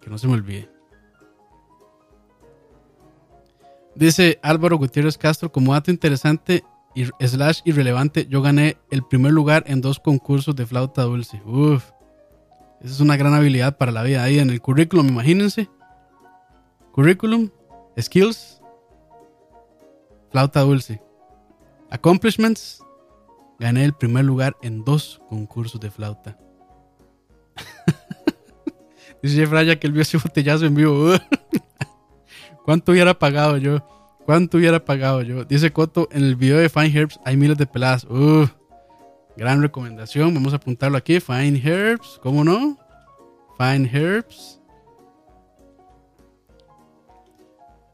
Que 0.00 0.10
no 0.10 0.18
se 0.18 0.28
me 0.28 0.34
olvide. 0.34 0.70
Dice 3.94 4.38
Álvaro 4.42 4.78
Gutiérrez 4.78 5.18
Castro, 5.18 5.52
como 5.52 5.74
dato 5.74 5.90
interesante 5.90 6.64
y 6.94 7.04
slash 7.26 7.60
irrelevante, 7.64 8.26
yo 8.26 8.42
gané 8.42 8.76
el 8.90 9.02
primer 9.02 9.32
lugar 9.32 9.64
en 9.66 9.80
dos 9.80 9.98
concursos 9.98 10.54
de 10.56 10.66
flauta 10.66 11.02
dulce. 11.02 11.42
Uf. 11.44 11.90
Esa 12.82 12.94
es 12.94 13.00
una 13.00 13.16
gran 13.16 13.32
habilidad 13.32 13.78
para 13.78 13.92
la 13.92 14.02
vida. 14.02 14.24
Ahí 14.24 14.40
en 14.40 14.50
el 14.50 14.60
currículum, 14.60 15.08
imagínense. 15.08 15.70
Curriculum, 16.92 17.50
skills, 17.98 18.60
flauta 20.30 20.60
dulce. 20.60 21.00
Accomplishments, 21.90 22.82
gané 23.60 23.84
el 23.84 23.92
primer 23.92 24.24
lugar 24.24 24.56
en 24.62 24.84
dos 24.84 25.22
concursos 25.28 25.80
de 25.80 25.90
flauta. 25.90 26.36
Dice 29.22 29.36
Jeff 29.36 29.52
Raya 29.52 29.78
que 29.78 29.86
él 29.86 29.92
vio 29.92 30.02
ese 30.02 30.18
botellazo 30.18 30.66
en 30.66 30.74
vivo. 30.74 31.12
¿Cuánto 32.64 32.92
hubiera 32.92 33.16
pagado 33.16 33.58
yo? 33.58 33.86
¿Cuánto 34.24 34.58
hubiera 34.58 34.84
pagado 34.84 35.22
yo? 35.22 35.44
Dice 35.44 35.72
Coto, 35.72 36.08
en 36.10 36.24
el 36.24 36.34
video 36.34 36.58
de 36.58 36.68
Fine 36.68 36.98
Herbs 36.98 37.20
hay 37.24 37.36
miles 37.36 37.58
de 37.58 37.66
peladas. 37.66 38.06
Gran 39.36 39.62
recomendación. 39.62 40.34
Vamos 40.34 40.52
a 40.52 40.56
apuntarlo 40.56 40.96
aquí. 40.96 41.20
Fine 41.20 41.60
Herbs, 41.62 42.18
¿cómo 42.22 42.44
no? 42.44 42.78
Fine 43.58 43.90
Herbs. 43.92 44.60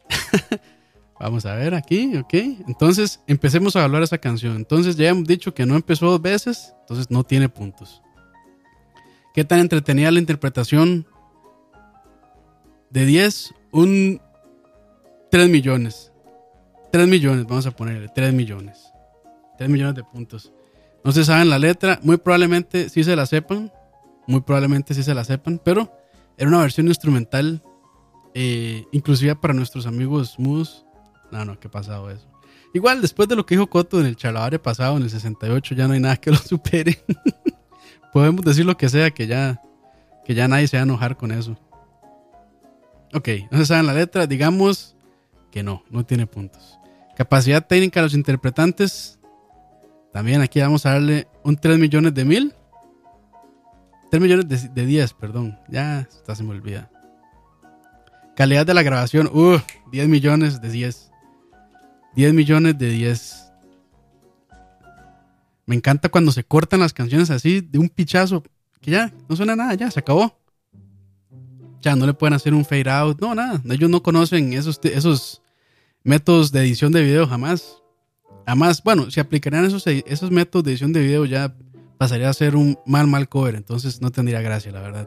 Vamos 1.20 1.46
a 1.46 1.54
ver 1.54 1.74
aquí, 1.74 2.16
ok. 2.16 2.34
Entonces, 2.68 3.20
empecemos 3.26 3.74
a 3.74 3.80
evaluar 3.80 4.02
esa 4.02 4.18
canción. 4.18 4.56
Entonces, 4.56 4.96
ya 4.96 5.08
hemos 5.08 5.26
dicho 5.26 5.52
que 5.52 5.66
no 5.66 5.74
empezó 5.74 6.10
dos 6.10 6.22
veces, 6.22 6.74
entonces 6.82 7.10
no 7.10 7.24
tiene 7.24 7.48
puntos. 7.48 8.02
¿Qué 9.34 9.44
tan 9.44 9.60
entretenida 9.60 10.10
la 10.10 10.20
interpretación? 10.20 11.06
De 12.90 13.04
10, 13.04 13.54
un 13.72 14.20
3 15.30 15.48
millones. 15.48 16.12
3 16.92 17.06
millones, 17.06 17.46
vamos 17.46 17.66
a 17.66 17.72
ponerle 17.72 18.08
3 18.14 18.32
millones. 18.32 18.92
3 19.58 19.68
millones 19.68 19.94
de 19.96 20.04
puntos. 20.04 20.52
No 21.04 21.12
se 21.12 21.24
saben 21.24 21.48
la 21.48 21.58
letra, 21.58 22.00
muy 22.02 22.16
probablemente 22.16 22.88
sí 22.88 23.04
se 23.04 23.16
la 23.16 23.26
sepan. 23.26 23.72
Muy 24.26 24.42
probablemente 24.42 24.92
sí 24.92 25.02
se 25.02 25.14
la 25.14 25.24
sepan, 25.24 25.60
pero 25.64 25.90
era 26.36 26.48
una 26.48 26.60
versión 26.60 26.86
instrumental, 26.86 27.62
eh, 28.34 28.84
inclusive 28.92 29.34
para 29.36 29.54
nuestros 29.54 29.86
amigos 29.86 30.38
mudos 30.38 30.84
no, 31.30 31.44
no, 31.44 31.58
qué 31.58 31.68
pasado 31.68 32.10
eso. 32.10 32.26
Igual, 32.74 33.00
después 33.00 33.28
de 33.28 33.36
lo 33.36 33.46
que 33.46 33.54
dijo 33.54 33.68
Coto 33.68 34.00
en 34.00 34.06
el 34.06 34.16
charlavaria 34.16 34.60
pasado, 34.60 34.96
en 34.96 35.02
el 35.02 35.10
68, 35.10 35.74
ya 35.74 35.86
no 35.86 35.94
hay 35.94 36.00
nada 36.00 36.16
que 36.16 36.30
lo 36.30 36.36
supere. 36.36 37.02
Podemos 38.12 38.44
decir 38.44 38.64
lo 38.64 38.76
que 38.76 38.88
sea, 38.88 39.10
que 39.10 39.26
ya, 39.26 39.62
que 40.24 40.34
ya 40.34 40.48
nadie 40.48 40.68
se 40.68 40.76
va 40.76 40.82
a 40.82 40.84
enojar 40.84 41.16
con 41.16 41.32
eso. 41.32 41.58
Ok, 43.14 43.28
no 43.50 43.58
se 43.58 43.66
saben 43.66 43.86
la 43.86 43.94
letra, 43.94 44.26
digamos 44.26 44.96
que 45.50 45.62
no, 45.62 45.82
no 45.90 46.04
tiene 46.04 46.26
puntos. 46.26 46.78
Capacidad 47.16 47.66
técnica 47.66 48.00
de 48.00 48.06
los 48.06 48.14
interpretantes. 48.14 49.17
También 50.18 50.40
aquí 50.40 50.58
vamos 50.58 50.84
a 50.84 50.94
darle 50.94 51.28
un 51.44 51.54
3 51.54 51.78
millones 51.78 52.12
de 52.12 52.24
mil. 52.24 52.52
3 54.10 54.20
millones 54.20 54.48
de, 54.48 54.68
de 54.68 54.84
10, 54.84 55.12
perdón. 55.12 55.56
Ya 55.68 56.00
está, 56.00 56.34
se 56.34 56.42
me 56.42 56.50
olvida. 56.50 56.90
Calidad 58.34 58.66
de 58.66 58.74
la 58.74 58.82
grabación. 58.82 59.28
Uh, 59.32 59.60
10 59.92 60.08
millones 60.08 60.60
de 60.60 60.70
10. 60.72 61.12
10 62.16 62.34
millones 62.34 62.76
de 62.76 62.90
10. 62.90 63.52
Me 65.66 65.76
encanta 65.76 66.08
cuando 66.08 66.32
se 66.32 66.42
cortan 66.42 66.80
las 66.80 66.92
canciones 66.92 67.30
así 67.30 67.60
de 67.60 67.78
un 67.78 67.88
pichazo. 67.88 68.42
Que 68.80 68.90
ya 68.90 69.12
no 69.28 69.36
suena 69.36 69.54
nada, 69.54 69.72
ya 69.74 69.88
se 69.88 70.00
acabó. 70.00 70.36
Ya 71.80 71.94
no 71.94 72.06
le 72.06 72.14
pueden 72.14 72.34
hacer 72.34 72.54
un 72.54 72.64
fade 72.64 72.90
out. 72.90 73.20
No, 73.20 73.36
nada. 73.36 73.62
Ellos 73.70 73.88
no 73.88 74.02
conocen 74.02 74.52
esos, 74.52 74.80
esos 74.82 75.42
métodos 76.02 76.50
de 76.50 76.62
edición 76.62 76.90
de 76.90 77.04
video 77.04 77.24
jamás. 77.24 77.80
Jamás. 78.48 78.82
Bueno, 78.82 79.10
si 79.10 79.20
aplicarían 79.20 79.66
esos, 79.66 79.86
esos 79.86 80.30
métodos 80.30 80.64
de 80.64 80.70
edición 80.70 80.94
de 80.94 81.00
video 81.00 81.26
ya 81.26 81.54
pasaría 81.98 82.30
a 82.30 82.32
ser 82.32 82.56
un 82.56 82.78
mal, 82.86 83.06
mal 83.06 83.28
cover. 83.28 83.54
Entonces 83.54 84.00
no 84.00 84.10
tendría 84.10 84.40
gracia, 84.40 84.72
la 84.72 84.80
verdad. 84.80 85.06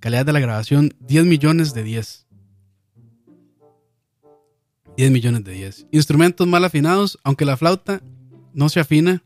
Calidad 0.00 0.26
de 0.26 0.32
la 0.32 0.40
grabación, 0.40 0.92
10 1.06 1.26
millones 1.26 1.72
de 1.72 1.84
10. 1.84 2.26
10 4.96 5.10
millones 5.12 5.44
de 5.44 5.52
10. 5.52 5.86
Instrumentos 5.92 6.48
mal 6.48 6.64
afinados, 6.64 7.16
aunque 7.22 7.44
la 7.44 7.56
flauta 7.56 8.02
no 8.52 8.68
se 8.68 8.80
afina, 8.80 9.22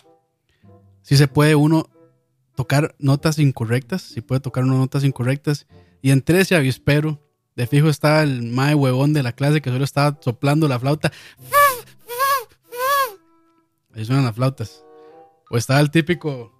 si 1.00 1.16
se 1.16 1.26
puede 1.26 1.54
uno 1.54 1.88
tocar 2.54 2.96
notas 2.98 3.38
incorrectas, 3.38 4.02
si 4.02 4.20
puede 4.20 4.42
tocar 4.42 4.64
unas 4.64 4.76
notas 4.76 5.04
incorrectas. 5.04 5.66
Y 6.02 6.10
entre 6.10 6.42
ese 6.42 6.54
avispero, 6.54 7.18
de 7.54 7.66
fijo 7.66 7.88
está 7.88 8.22
el 8.22 8.42
mae 8.42 8.74
huevón 8.74 9.14
de 9.14 9.22
la 9.22 9.32
clase 9.32 9.62
que 9.62 9.70
solo 9.70 9.84
estaba 9.84 10.18
soplando 10.20 10.68
la 10.68 10.78
flauta. 10.78 11.10
Ahí 13.96 14.04
suenan 14.04 14.24
las 14.24 14.36
flautas. 14.36 14.84
O 15.50 15.56
estaba 15.56 15.80
el 15.80 15.90
típico 15.90 16.52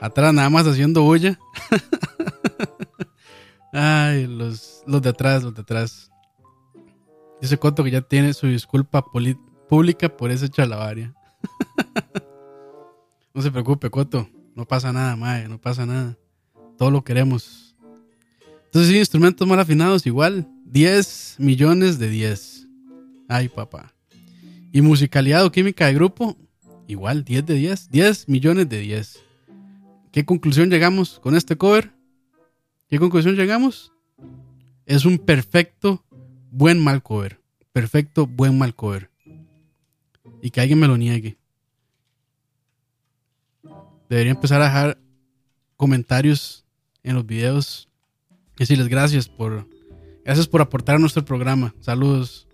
atrás 0.00 0.32
nada 0.32 0.50
más 0.50 0.66
haciendo 0.66 1.02
bulla. 1.02 1.38
Ay, 3.72 4.26
los, 4.26 4.82
los 4.86 5.02
de 5.02 5.10
atrás, 5.10 5.42
los 5.42 5.54
de 5.54 5.62
atrás. 5.62 6.10
Dice 7.40 7.58
Coto 7.58 7.84
que 7.84 7.90
ya 7.90 8.00
tiene 8.00 8.32
su 8.34 8.46
disculpa 8.46 9.04
pública 9.68 10.08
por 10.08 10.30
ese 10.30 10.48
chalabaria. 10.48 11.14
no 13.34 13.42
se 13.42 13.50
preocupe, 13.50 13.90
Coto. 13.90 14.28
No 14.54 14.66
pasa 14.66 14.92
nada, 14.92 15.14
mae, 15.14 15.48
no 15.48 15.60
pasa 15.60 15.86
nada. 15.86 16.18
Todo 16.76 16.90
lo 16.90 17.04
queremos. 17.04 17.76
Entonces, 18.64 18.90
sí, 18.90 18.98
instrumentos 18.98 19.46
mal 19.46 19.60
afinados, 19.60 20.06
igual. 20.06 20.48
10 20.64 21.36
millones 21.38 21.98
de 21.98 22.08
10. 22.08 22.57
Ay, 23.28 23.48
papá. 23.48 23.94
Y 24.72 24.80
musicalidad 24.80 25.44
o 25.44 25.52
química 25.52 25.86
de 25.86 25.94
grupo, 25.94 26.36
igual, 26.86 27.24
10 27.24 27.46
de 27.46 27.54
10. 27.54 27.90
10 27.90 28.28
millones 28.28 28.68
de 28.68 28.80
10. 28.80 29.22
¿Qué 30.10 30.24
conclusión 30.24 30.70
llegamos 30.70 31.20
con 31.20 31.36
este 31.36 31.56
cover? 31.56 31.92
¿Qué 32.88 32.98
conclusión 32.98 33.36
llegamos? 33.36 33.92
Es 34.86 35.04
un 35.04 35.18
perfecto, 35.18 36.04
buen 36.50 36.82
mal 36.82 37.02
cover. 37.02 37.40
Perfecto, 37.72 38.26
buen 38.26 38.56
mal 38.56 38.74
cover. 38.74 39.10
Y 40.42 40.50
que 40.50 40.62
alguien 40.62 40.78
me 40.78 40.88
lo 40.88 40.96
niegue. 40.96 41.36
Debería 44.08 44.32
empezar 44.32 44.62
a 44.62 44.64
dejar 44.64 44.98
comentarios 45.76 46.64
en 47.02 47.14
los 47.14 47.26
videos. 47.26 47.90
Y 48.56 48.60
decirles 48.60 48.88
gracias 48.88 49.28
por. 49.28 49.68
Gracias 50.24 50.48
por 50.48 50.60
aportar 50.60 50.96
a 50.96 50.98
nuestro 50.98 51.24
programa. 51.24 51.74
Saludos. 51.80 52.47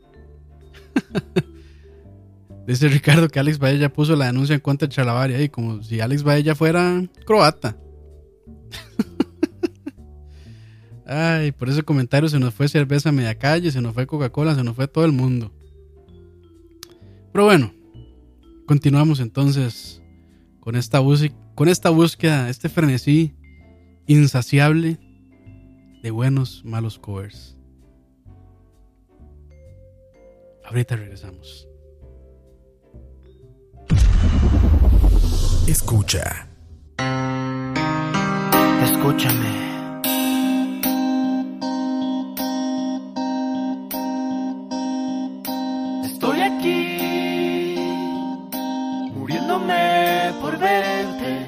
Dice 2.67 2.89
Ricardo 2.89 3.29
que 3.29 3.39
Alex 3.39 3.59
Baella 3.59 3.93
puso 3.93 4.17
la 4.17 4.25
denuncia 4.27 4.55
en 4.55 4.61
contra 4.61 4.89
de 4.89 4.95
Chalabaria 4.95 5.43
y 5.43 5.51
como 5.51 5.83
si 5.83 6.01
Alex 6.01 6.23
Baella 6.23 6.55
fuera 6.55 7.07
croata. 7.27 7.77
Ay, 11.07 11.53
por 11.53 11.69
ese 11.69 11.83
comentario 11.83 12.31
se 12.31 12.39
nos 12.39 12.55
fue 12.55 12.67
cerveza 12.69 13.13
media 13.13 13.39
calle, 13.39 13.71
se 13.71 13.83
nos 13.83 13.93
fue 13.93 14.07
Coca-Cola, 14.07 14.55
se 14.55 14.65
nos 14.65 14.75
fue 14.75 14.89
todo 14.89 15.05
el 15.05 15.13
mundo. 15.13 15.53
Pero 17.33 17.45
bueno, 17.45 17.75
continuamos 18.67 19.21
entonces 19.21 20.01
con 20.61 20.77
esta, 20.77 21.03
con 21.55 21.69
esta 21.69 21.91
búsqueda, 21.91 22.49
este 22.49 22.71
frenesí 22.71 23.35
insaciable 24.07 24.99
de 26.03 26.11
buenos, 26.11 26.65
malos 26.65 26.99
covers. 26.99 27.59
Ahorita 30.65 30.97
regresamos. 30.97 31.69
Escucha. 35.67 36.47
Escúchame. 38.83 39.75
Estoy 46.05 46.41
aquí, 46.41 47.77
muriéndome 49.15 50.33
por 50.41 50.59
verte. 50.59 51.47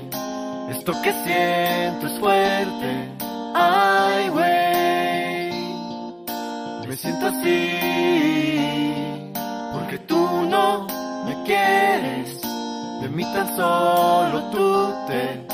Esto 0.70 0.92
que 1.02 1.12
siento 1.24 2.07
es 2.07 2.18
fuerte. 2.18 3.09
Ay, 3.55 4.29
güey, 4.29 5.50
me 6.87 6.96
siento 6.96 7.26
así, 7.26 8.56
De 13.37 13.42
mí 13.42 13.49
tan 13.49 13.57
solo 13.57 14.51
tú 14.51 15.45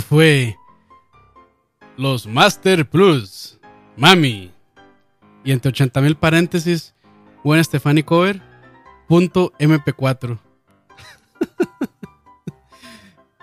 fue 0.00 0.56
los 1.96 2.26
Master 2.26 2.88
Plus, 2.88 3.58
Mami. 3.96 4.52
Y 5.44 5.52
entre 5.52 5.70
80 5.70 6.00
mil 6.00 6.16
paréntesis, 6.16 6.94
buen 7.44 7.62
Stefani 7.62 8.02
Cover, 8.02 8.42
punto 9.08 9.52
MP4. 9.58 10.38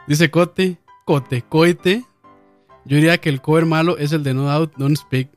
Dice 0.08 0.30
Cote, 0.30 0.78
Cote, 1.06 1.42
Coite. 1.44 2.04
Yo 2.86 2.98
diría 2.98 3.18
que 3.20 3.30
el 3.30 3.42
cover 3.42 3.66
malo 3.66 3.98
es 3.98 4.12
el 4.12 4.24
de 4.24 4.34
No 4.34 4.44
Doubt, 4.44 4.76
Don't 4.76 4.98
Speak. 4.98 5.30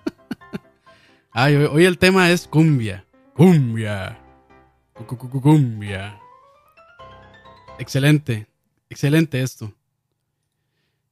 Ay, 1.32 1.56
hoy, 1.56 1.64
hoy 1.66 1.84
el 1.84 1.98
tema 1.98 2.30
es 2.30 2.48
cumbia. 2.48 3.04
Cumbia. 3.34 4.18
Cu- 4.94 5.04
cu- 5.06 5.28
cu- 5.28 5.40
Cumbia. 5.42 6.18
Excelente. 7.78 8.46
Excelente 8.90 9.40
esto. 9.40 9.72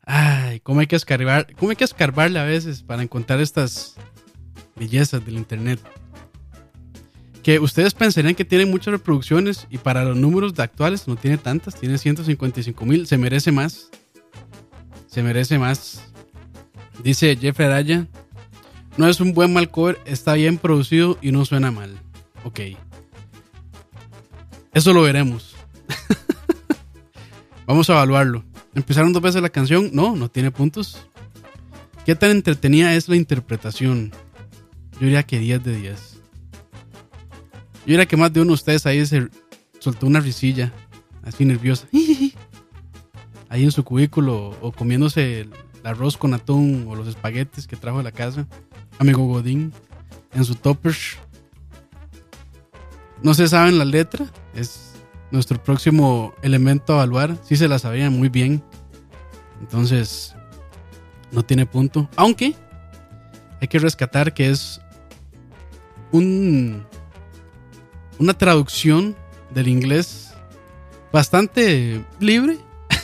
Ay, 0.05 0.61
cómo 0.61 0.81
hay 0.81 0.87
que 0.87 0.97
escarbar, 0.97 1.55
cómo 1.57 1.71
hay 1.71 1.77
que 1.77 1.85
escarbarle 1.85 2.39
a 2.39 2.45
veces 2.45 2.83
para 2.83 3.03
encontrar 3.03 3.41
estas 3.41 3.95
bellezas 4.75 5.25
del 5.25 5.37
internet. 5.37 5.81
Que 7.43 7.59
ustedes 7.61 7.95
pensarían 7.95 8.35
que 8.35 8.45
tiene 8.45 8.67
muchas 8.67 8.93
reproducciones 8.93 9.67
y 9.71 9.79
para 9.79 10.05
los 10.05 10.17
números 10.17 10.59
actuales 10.59 11.07
no 11.07 11.17
tiene 11.17 11.39
tantas, 11.39 11.77
tiene 11.77 11.99
155 11.99 12.85
mil, 12.85 13.07
se 13.07 13.17
merece 13.17 13.53
más. 13.53 13.91
Se 15.07 15.23
merece 15.23 15.59
más. 15.59 16.03
Dice 17.03 17.37
Jeffrey 17.37 17.69
Araya, 17.69 18.07
no 18.97 19.09
es 19.09 19.21
un 19.21 19.33
buen 19.33 19.53
mal 19.53 19.71
cover, 19.71 20.01
está 20.05 20.35
bien 20.35 20.59
producido 20.59 21.17
y 21.23 21.31
no 21.31 21.45
suena 21.45 21.71
mal. 21.71 21.99
Ok. 22.45 22.61
Eso 24.75 24.93
lo 24.93 25.03
veremos. 25.03 25.55
Vamos 27.69 27.91
a 27.91 27.93
evaluarlo. 27.93 28.45
¿Empezaron 28.75 29.13
dos 29.13 29.21
veces 29.21 29.43
la 29.43 29.51
canción? 29.51 29.91
No, 29.93 30.17
no 30.17 30.31
tiene 30.31 30.51
puntos. 30.51 31.07
¿Qué 32.07 32.15
tan 32.15 32.31
entretenida 32.31 32.95
es 32.95 33.11
la 33.11 33.17
interpretación? 33.17 34.11
Yo 34.93 35.01
diría 35.01 35.23
que 35.23 35.39
10 35.39 35.65
de 35.65 35.77
10. 35.77 36.13
Yo 36.15 36.21
diría 37.85 38.07
que 38.07 38.17
más 38.17 38.33
de 38.33 38.41
uno 38.41 38.53
de 38.53 38.55
ustedes 38.55 38.87
ahí 38.87 39.05
se 39.05 39.29
soltó 39.81 40.07
una 40.07 40.21
risilla, 40.21 40.73
así 41.23 41.45
nerviosa. 41.45 41.87
Ahí 43.51 43.65
en 43.65 43.73
su 43.73 43.85
cubículo 43.85 44.57
o 44.61 44.73
comiéndose 44.73 45.41
el 45.41 45.51
arroz 45.83 46.17
con 46.17 46.35
atún 46.35 46.87
o 46.89 46.95
los 46.95 47.07
espaguetes 47.07 47.67
que 47.67 47.77
trajo 47.77 47.99
de 47.99 48.05
la 48.05 48.13
casa. 48.13 48.47
Amigo 48.99 49.27
Godín, 49.27 49.75
en 50.33 50.45
su 50.45 50.55
toppers. 50.55 51.17
No 53.23 53.35
se 53.35 53.47
saben 53.47 53.79
la 53.79 53.85
letra, 53.85 54.27
es 54.55 54.88
nuestro 55.31 55.63
próximo 55.63 56.35
elemento 56.43 56.95
a 56.95 56.97
evaluar. 56.97 57.37
Sí 57.45 57.57
se 57.57 57.69
la 57.69 57.79
sabían 57.79 58.17
muy 58.19 58.29
bien. 58.29 58.63
Entonces, 59.61 60.35
no 61.33 61.45
tiene 61.45 61.67
punto. 61.67 62.09
Aunque 62.17 62.55
hay 63.61 63.69
que 63.69 63.79
rescatar 63.79 64.33
que 64.33 64.51
es 64.51 64.81
un, 66.13 66.85
una 68.19 68.35
traducción 68.35 69.17
del 69.55 69.69
inglés 69.69 70.33
bastante 71.13 72.05
libre. 72.21 72.59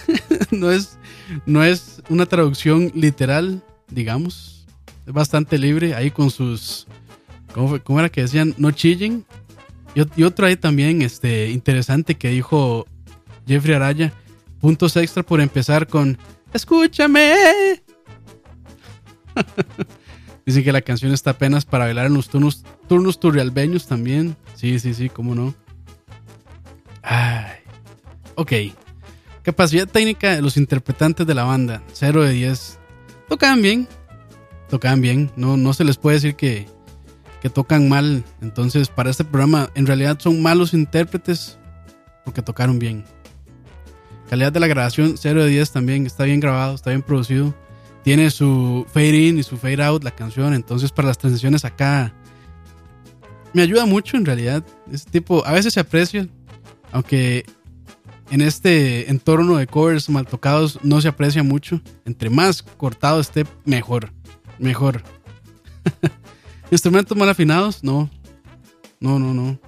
no, 0.51 0.71
es, 0.71 0.99
no 1.47 1.65
es 1.65 2.03
una 2.09 2.27
traducción 2.27 2.91
literal, 2.95 3.63
digamos. 3.89 4.67
Es 5.07 5.13
bastante 5.13 5.59
libre 5.59 5.95
ahí 5.95 6.11
con 6.11 6.31
sus... 6.31 6.87
¿Cómo? 7.53 7.79
¿Cómo 7.83 8.01
era 8.01 8.09
que 8.09 8.23
decían? 8.23 8.55
No 8.59 8.73
chilling. 8.73 9.25
Y, 9.95 10.01
ot- 10.01 10.13
y 10.17 10.23
otro 10.25 10.47
ahí 10.47 10.57
también 10.57 11.03
este, 11.03 11.51
interesante 11.51 12.15
que 12.17 12.29
dijo 12.31 12.87
Jeffrey 13.47 13.75
Araya. 13.75 14.13
Puntos 14.61 14.97
extra 14.97 15.23
por 15.23 15.41
empezar 15.41 15.87
con 15.87 16.19
Escúchame. 16.53 17.33
Dicen 20.47 20.63
que 20.65 20.73
la 20.73 20.83
canción 20.83 21.13
está 21.13 21.31
apenas 21.31 21.65
para 21.65 21.87
bailar 21.87 22.07
en 22.07 22.15
los 22.15 22.29
turnos, 22.29 22.65
turnos 22.89 23.19
turrialbeños 23.19 23.87
también. 23.87 24.37
Sí, 24.55 24.79
sí, 24.79 24.95
sí, 24.95 25.09
cómo 25.09 25.35
no. 25.35 25.55
Ay. 27.03 27.53
Ok. 28.35 28.53
Capacidad 29.43 29.87
técnica 29.87 30.35
de 30.35 30.43
los 30.43 30.57
interpretantes 30.57 31.27
de 31.27 31.35
la 31.35 31.45
banda. 31.45 31.83
0 31.93 32.23
de 32.25 32.33
10. 32.33 32.79
Tocan 33.29 33.63
bien. 33.63 33.89
Tocan 34.69 35.01
bien. 35.01 35.31
No, 35.37 35.57
no 35.57 35.73
se 35.75 35.85
les 35.85 35.97
puede 35.97 36.17
decir 36.17 36.35
que, 36.37 36.67
que 37.45 37.51
tocan 37.51 37.91
mal. 37.91 38.25
Entonces, 38.41 38.89
para 38.89 39.11
este 39.11 39.23
programa, 39.23 39.69
en 39.75 39.87
realidad 39.87 40.19
son 40.19 40.41
malos 40.41 40.73
intérpretes 40.73 41.59
porque 42.25 42.41
tocaron 42.41 42.79
bien. 42.79 43.05
Calidad 44.31 44.51
de 44.51 44.61
la 44.61 44.67
grabación, 44.67 45.17
0 45.19 45.45
de 45.45 45.51
10 45.51 45.71
también. 45.71 46.07
Está 46.07 46.25
bien 46.25 46.41
grabado, 46.41 46.75
está 46.75 46.89
bien 46.89 47.03
producido. 47.03 47.55
Tiene 48.03 48.31
su 48.31 48.87
fade 48.91 49.29
in 49.29 49.39
y 49.39 49.43
su 49.43 49.59
fade 49.59 49.85
out 49.85 50.03
la 50.03 50.13
canción. 50.13 50.55
Entonces, 50.55 50.91
para 50.91 51.09
las 51.09 51.19
transiciones 51.19 51.67
acá, 51.67 52.15
me 53.53 53.61
ayuda 53.61 53.85
mucho 53.85 54.17
en 54.17 54.25
realidad. 54.25 54.65
Este 54.91 55.11
tipo, 55.11 55.45
a 55.45 55.53
veces 55.53 55.75
se 55.75 55.81
aprecia, 55.81 56.27
aunque 56.93 57.45
en 58.31 58.41
este 58.41 59.11
entorno 59.11 59.59
de 59.59 59.67
covers 59.67 60.09
mal 60.09 60.27
tocados 60.27 60.79
no 60.83 60.99
se 61.03 61.09
aprecia 61.09 61.43
mucho. 61.43 61.83
Entre 62.07 62.31
más 62.31 62.63
cortado 62.63 63.21
esté, 63.21 63.45
mejor. 63.67 64.15
Mejor. 64.59 65.03
Instrumentos 66.71 67.17
mal 67.17 67.29
afinados, 67.29 67.83
no. 67.83 68.11
No, 69.01 69.19
no, 69.19 69.35
no. 69.35 69.59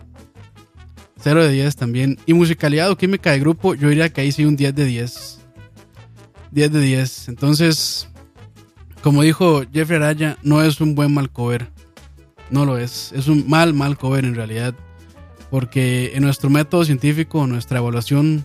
0 1.20 1.44
de 1.44 1.52
10 1.52 1.76
también. 1.76 2.18
Y 2.24 2.34
musicalidad 2.34 2.90
o 2.90 2.96
química 2.96 3.32
de 3.32 3.40
grupo, 3.40 3.74
yo 3.74 3.88
diría 3.88 4.08
que 4.10 4.20
ahí 4.20 4.32
sí 4.32 4.44
un 4.44 4.56
10 4.56 4.74
de 4.74 4.84
10. 4.84 5.40
10 6.52 6.72
de 6.72 6.80
10. 6.80 7.28
Entonces, 7.28 8.08
como 9.02 9.22
dijo 9.22 9.64
Jeffrey 9.72 9.96
Araya, 9.96 10.38
no 10.44 10.62
es 10.62 10.80
un 10.80 10.94
buen 10.94 11.12
mal 11.12 11.30
cover. 11.30 11.68
No 12.50 12.64
lo 12.64 12.78
es. 12.78 13.12
Es 13.12 13.26
un 13.26 13.48
mal, 13.48 13.74
mal 13.74 13.98
cover 13.98 14.24
en 14.24 14.36
realidad. 14.36 14.74
Porque 15.50 16.12
en 16.14 16.22
nuestro 16.22 16.48
método 16.48 16.84
científico, 16.84 17.44
nuestra 17.48 17.78
evaluación, 17.78 18.44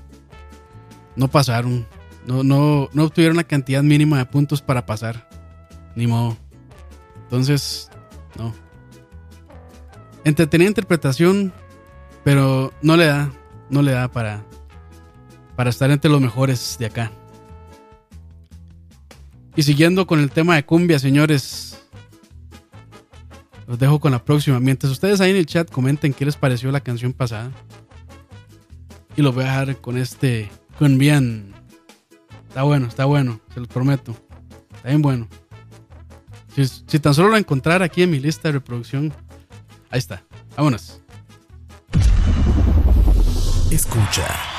no 1.16 1.28
pasaron. 1.28 1.86
No, 2.26 2.44
no, 2.44 2.90
no 2.94 3.04
obtuvieron 3.04 3.38
la 3.38 3.44
cantidad 3.44 3.84
mínima 3.84 4.18
de 4.18 4.26
puntos 4.26 4.62
para 4.62 4.86
pasar. 4.88 5.30
Ni 5.96 6.08
modo. 6.08 6.36
Entonces, 7.26 7.91
no. 8.38 8.54
Entretenida 10.24 10.70
interpretación, 10.70 11.52
pero 12.24 12.72
no 12.82 12.96
le 12.98 13.06
da, 13.06 13.32
no 13.70 13.82
le 13.82 13.92
da 13.92 14.08
para, 14.08 14.44
para 15.56 15.70
estar 15.70 15.90
entre 15.92 16.12
los 16.12 16.22
mejores 16.22 16.78
de 16.80 16.86
acá. 16.86 17.12
Y 19.56 19.64
siguiendo 19.64 20.08
con 20.08 20.20
el 20.20 20.32
tema 20.32 20.56
de 20.56 20.66
cumbia, 20.66 21.00
señores. 21.00 21.84
Los 23.68 23.80
dejo 23.80 24.00
con 24.00 24.12
la 24.12 24.24
próxima. 24.24 24.60
Mientras 24.60 24.92
ustedes 24.92 25.22
ahí 25.22 25.32
en 25.32 25.38
el 25.38 25.46
chat 25.46 25.70
comenten 25.70 26.14
qué 26.14 26.26
les 26.26 26.36
pareció 26.36 26.72
la 26.72 26.82
canción 26.82 27.14
pasada. 27.14 27.52
Y 29.16 29.22
los 29.22 29.34
voy 29.36 29.44
a 29.44 29.48
dejar 29.48 29.78
con 29.78 29.98
este. 29.98 30.50
Con 30.78 30.98
bien. 30.98 31.54
Está 32.48 32.64
bueno, 32.64 32.88
está 32.88 33.06
bueno, 33.06 33.40
se 33.54 33.60
los 33.60 33.70
prometo. 33.70 34.16
Está 34.76 34.90
bien 34.90 35.02
bueno. 35.02 35.28
Si, 36.56 37.00
tan 37.00 37.14
solo 37.14 37.30
lo 37.30 37.38
encontrar 37.38 37.82
aquí 37.82 38.04
en 38.04 38.12
mi 38.12 38.20
lista 38.20 38.50
de 38.50 38.54
reproducción. 38.54 39.14
Ahí 39.90 40.00
está. 40.00 40.24
Vámonos. 40.56 41.00
Escucha. 43.72 44.51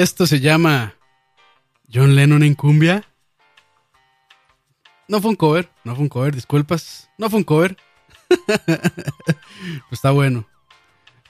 Esto 0.00 0.26
se 0.26 0.40
llama 0.40 0.94
John 1.92 2.14
Lennon 2.14 2.42
en 2.42 2.54
cumbia. 2.54 3.04
No 5.08 5.20
fue 5.20 5.28
un 5.28 5.36
cover, 5.36 5.68
no 5.84 5.94
fue 5.94 6.04
un 6.04 6.08
cover, 6.08 6.34
disculpas. 6.34 7.10
No 7.18 7.28
fue 7.28 7.40
un 7.40 7.44
cover. 7.44 7.76
Está 9.90 10.10
bueno. 10.12 10.48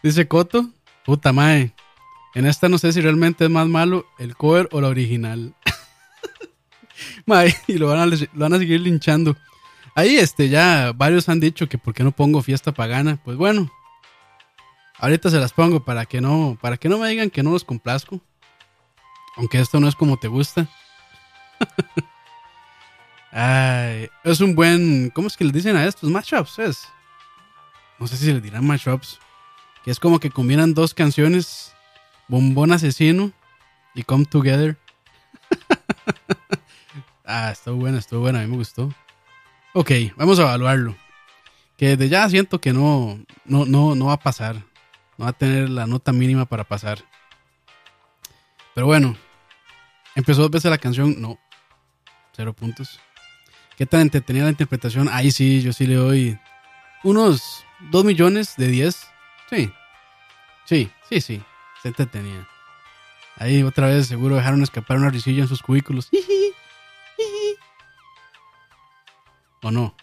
Dice 0.04 0.28
Coto, 0.28 0.70
puta 1.04 1.32
mae. 1.32 1.74
En 2.36 2.46
esta 2.46 2.68
no 2.68 2.78
sé 2.78 2.92
si 2.92 3.00
realmente 3.00 3.42
es 3.46 3.50
más 3.50 3.66
malo 3.66 4.06
el 4.20 4.36
cover 4.36 4.68
o 4.70 4.80
la 4.80 4.86
original. 4.86 5.52
mae, 7.26 7.52
y 7.66 7.76
lo 7.76 7.88
van, 7.88 7.98
a, 7.98 8.06
lo 8.06 8.18
van 8.34 8.54
a 8.54 8.58
seguir 8.58 8.82
linchando. 8.82 9.36
Ahí 9.96 10.14
este 10.14 10.48
ya 10.48 10.92
varios 10.92 11.28
han 11.28 11.40
dicho 11.40 11.68
que 11.68 11.76
por 11.76 11.92
qué 11.92 12.04
no 12.04 12.12
pongo 12.12 12.40
fiesta 12.40 12.70
pagana. 12.70 13.20
Pues 13.24 13.36
bueno, 13.36 13.68
ahorita 14.98 15.28
se 15.28 15.40
las 15.40 15.52
pongo 15.52 15.84
para 15.84 16.06
que 16.06 16.20
no, 16.20 16.56
para 16.60 16.76
que 16.76 16.88
no 16.88 16.98
me 16.98 17.08
digan 17.08 17.30
que 17.30 17.42
no 17.42 17.50
los 17.50 17.64
complazco. 17.64 18.22
Aunque 19.36 19.60
esto 19.60 19.80
no 19.80 19.88
es 19.88 19.94
como 19.94 20.16
te 20.16 20.28
gusta. 20.28 20.68
Ay, 23.32 24.08
es 24.24 24.40
un 24.40 24.54
buen. 24.54 25.10
¿Cómo 25.10 25.28
es 25.28 25.36
que 25.36 25.44
le 25.44 25.52
dicen 25.52 25.76
a 25.76 25.86
estos? 25.86 26.10
Mashups, 26.10 26.58
es. 26.58 26.88
No 27.98 28.06
sé 28.06 28.16
si 28.16 28.32
le 28.32 28.40
dirán 28.40 28.66
mashups. 28.66 29.18
Que 29.84 29.90
es 29.90 30.00
como 30.00 30.18
que 30.18 30.30
combinan 30.30 30.74
dos 30.74 30.94
canciones: 30.94 31.74
Bombón 32.28 32.72
Asesino 32.72 33.32
y 33.94 34.02
Come 34.02 34.24
Together. 34.24 34.76
ah, 37.24 37.50
estuvo 37.52 37.76
bueno, 37.76 37.98
estuvo 37.98 38.20
bueno, 38.20 38.38
a 38.38 38.42
mí 38.42 38.48
me 38.48 38.56
gustó. 38.56 38.92
Ok, 39.74 39.92
vamos 40.16 40.38
a 40.40 40.42
evaluarlo. 40.42 40.96
Que 41.76 41.96
desde 41.96 42.08
ya 42.08 42.28
siento 42.28 42.60
que 42.60 42.72
no, 42.72 43.20
no, 43.44 43.64
no, 43.64 43.94
no 43.94 44.06
va 44.06 44.14
a 44.14 44.20
pasar. 44.20 44.56
No 45.16 45.24
va 45.24 45.30
a 45.30 45.34
tener 45.34 45.70
la 45.70 45.86
nota 45.86 46.12
mínima 46.12 46.46
para 46.46 46.64
pasar. 46.64 47.04
Pero 48.74 48.86
bueno, 48.86 49.16
empezó 50.14 50.42
dos 50.42 50.50
veces 50.50 50.70
la 50.70 50.78
canción, 50.78 51.20
no, 51.20 51.38
cero 52.32 52.52
puntos. 52.52 53.00
¿Qué 53.76 53.86
tan 53.86 54.02
entretenida 54.02 54.44
la 54.44 54.50
interpretación? 54.50 55.08
Ahí 55.10 55.30
sí, 55.30 55.62
yo 55.62 55.72
sí 55.72 55.86
le 55.86 55.94
doy 55.94 56.38
unos 57.02 57.64
2 57.90 58.04
millones 58.04 58.54
de 58.56 58.68
10. 58.68 59.08
Sí, 59.48 59.72
sí, 60.66 60.90
sí, 61.08 61.20
sí, 61.20 61.42
se 61.82 61.88
entretenía. 61.88 62.46
Ahí 63.36 63.62
otra 63.62 63.86
vez 63.86 64.06
seguro 64.06 64.36
dejaron 64.36 64.62
escapar 64.62 64.98
una 64.98 65.08
risilla 65.08 65.42
en 65.42 65.48
sus 65.48 65.62
cubículos. 65.62 66.10
¿O 69.62 69.70
no? 69.70 69.94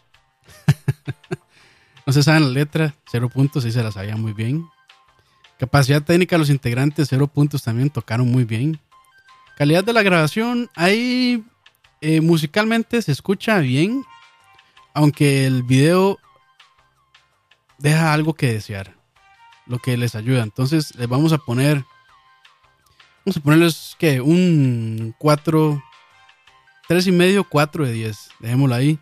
no 2.05 2.13
se 2.13 2.23
saben 2.23 2.43
la 2.45 2.49
letra, 2.49 2.95
cero 3.05 3.29
puntos, 3.29 3.63
sí 3.63 3.71
se 3.71 3.83
la 3.83 3.91
sabía 3.91 4.15
muy 4.15 4.33
bien. 4.33 4.67
Capacidad 5.59 6.03
técnica, 6.03 6.37
los 6.37 6.49
integrantes, 6.49 7.07
cero 7.09 7.27
puntos 7.27 7.63
también 7.63 7.89
tocaron 7.89 8.31
muy 8.31 8.43
bien. 8.43 8.79
Calidad 9.57 9.83
de 9.83 9.93
la 9.93 10.03
grabación, 10.03 10.69
ahí 10.75 11.43
eh, 12.01 12.21
musicalmente 12.21 13.01
se 13.01 13.11
escucha 13.11 13.57
bien, 13.57 14.05
aunque 14.93 15.47
el 15.47 15.63
video 15.63 16.19
deja 17.79 18.13
algo 18.13 18.35
que 18.35 18.53
desear, 18.53 18.95
lo 19.65 19.79
que 19.79 19.97
les 19.97 20.13
ayuda. 20.13 20.43
Entonces 20.43 20.93
les 20.95 21.07
vamos 21.07 21.33
a 21.33 21.39
poner, 21.39 21.83
vamos 23.25 23.37
a 23.37 23.39
ponerles 23.39 23.95
que 23.97 24.21
un 24.21 25.15
4, 25.17 25.83
3 26.87 27.07
y 27.07 27.11
medio, 27.11 27.43
4 27.43 27.85
de 27.85 27.93
10, 27.93 28.29
dejémoslo 28.39 28.75
ahí. 28.75 28.99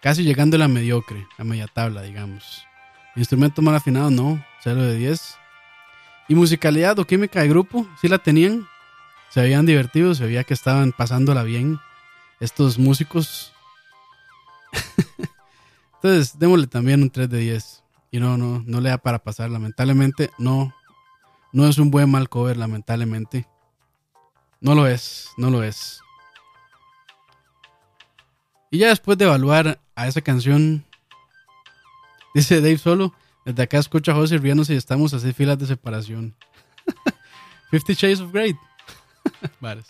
Casi 0.00 0.22
llegando 0.22 0.54
a 0.54 0.60
la 0.60 0.68
mediocre, 0.68 1.26
a 1.36 1.42
media 1.42 1.66
tabla, 1.66 2.02
digamos. 2.02 2.64
Instrumento 3.16 3.60
mal 3.62 3.74
afinado, 3.74 4.10
no, 4.10 4.44
0 4.62 4.82
de 4.82 4.96
10. 4.96 5.36
Y 6.28 6.34
musicalidad 6.34 6.98
o 6.98 7.06
química 7.06 7.40
de 7.40 7.48
grupo, 7.48 7.86
sí 8.00 8.08
la 8.08 8.18
tenían. 8.18 8.66
Se 9.30 9.40
habían 9.40 9.66
divertido, 9.66 10.14
se 10.14 10.24
veía 10.24 10.44
que 10.44 10.54
estaban 10.54 10.92
pasándola 10.92 11.42
bien 11.42 11.78
estos 12.40 12.78
músicos. 12.78 13.52
Entonces, 15.94 16.38
démosle 16.38 16.66
también 16.66 17.02
un 17.02 17.10
3 17.10 17.28
de 17.28 17.38
10. 17.38 17.84
Y 18.12 18.18
no, 18.18 18.36
no, 18.36 18.62
no 18.66 18.80
le 18.80 18.90
da 18.90 18.98
para 18.98 19.18
pasar, 19.18 19.50
lamentablemente. 19.50 20.30
No, 20.38 20.74
no 21.52 21.68
es 21.68 21.78
un 21.78 21.90
buen 21.90 22.10
mal 22.10 22.28
cover, 22.28 22.56
lamentablemente. 22.56 23.46
No 24.60 24.74
lo 24.74 24.86
es, 24.86 25.30
no 25.36 25.50
lo 25.50 25.62
es. 25.62 26.00
Y 28.70 28.78
ya 28.78 28.88
después 28.88 29.18
de 29.18 29.24
evaluar 29.24 29.80
a 29.96 30.06
esa 30.06 30.20
canción, 30.20 30.84
dice 32.34 32.60
Dave 32.60 32.78
Solo, 32.78 33.14
desde 33.44 33.62
acá 33.62 33.78
escucha 33.78 34.12
a 34.12 34.14
José 34.14 34.38
riéndose 34.38 34.74
y 34.74 34.76
estamos 34.76 35.14
a 35.14 35.20
seis 35.20 35.34
filas 35.34 35.58
de 35.58 35.66
separación. 35.66 36.34
Fifty 37.70 37.94
Shades 37.94 38.20
of. 38.20 38.32
Varas. 39.60 39.86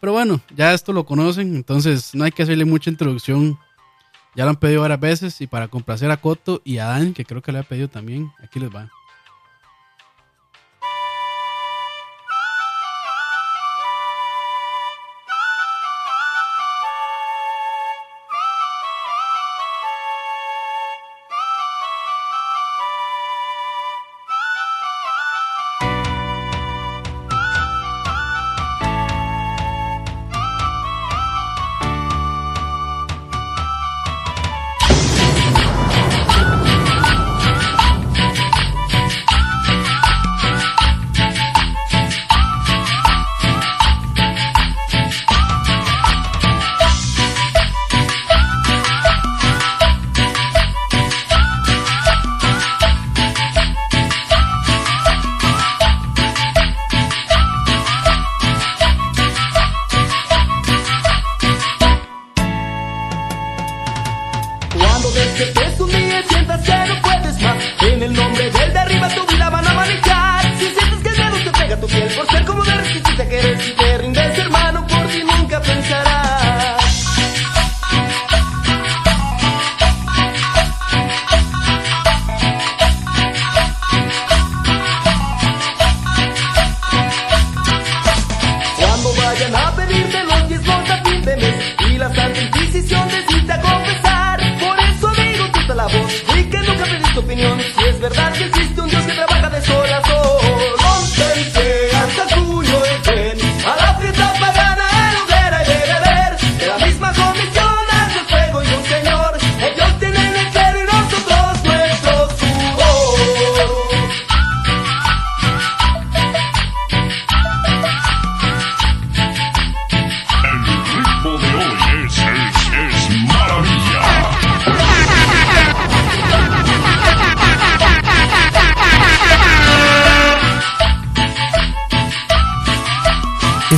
Pero 0.00 0.12
bueno, 0.12 0.40
ya 0.56 0.72
esto 0.72 0.92
lo 0.92 1.04
conocen, 1.04 1.54
entonces 1.54 2.14
no 2.14 2.24
hay 2.24 2.32
que 2.32 2.42
hacerle 2.42 2.64
mucha 2.64 2.90
introducción. 2.90 3.58
Ya 4.34 4.44
lo 4.44 4.50
han 4.50 4.56
pedido 4.56 4.82
varias 4.82 5.00
veces 5.00 5.40
y 5.40 5.46
para 5.46 5.68
complacer 5.68 6.10
a 6.10 6.16
Coto 6.16 6.62
y 6.64 6.78
a 6.78 6.86
Dan, 6.86 7.12
que 7.12 7.24
creo 7.24 7.42
que 7.42 7.52
le 7.52 7.58
ha 7.58 7.62
pedido 7.64 7.88
también, 7.88 8.30
aquí 8.42 8.60
les 8.60 8.74
va. 8.74 8.90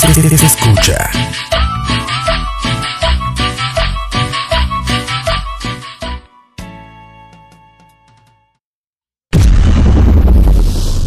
Escucha. 0.02 1.10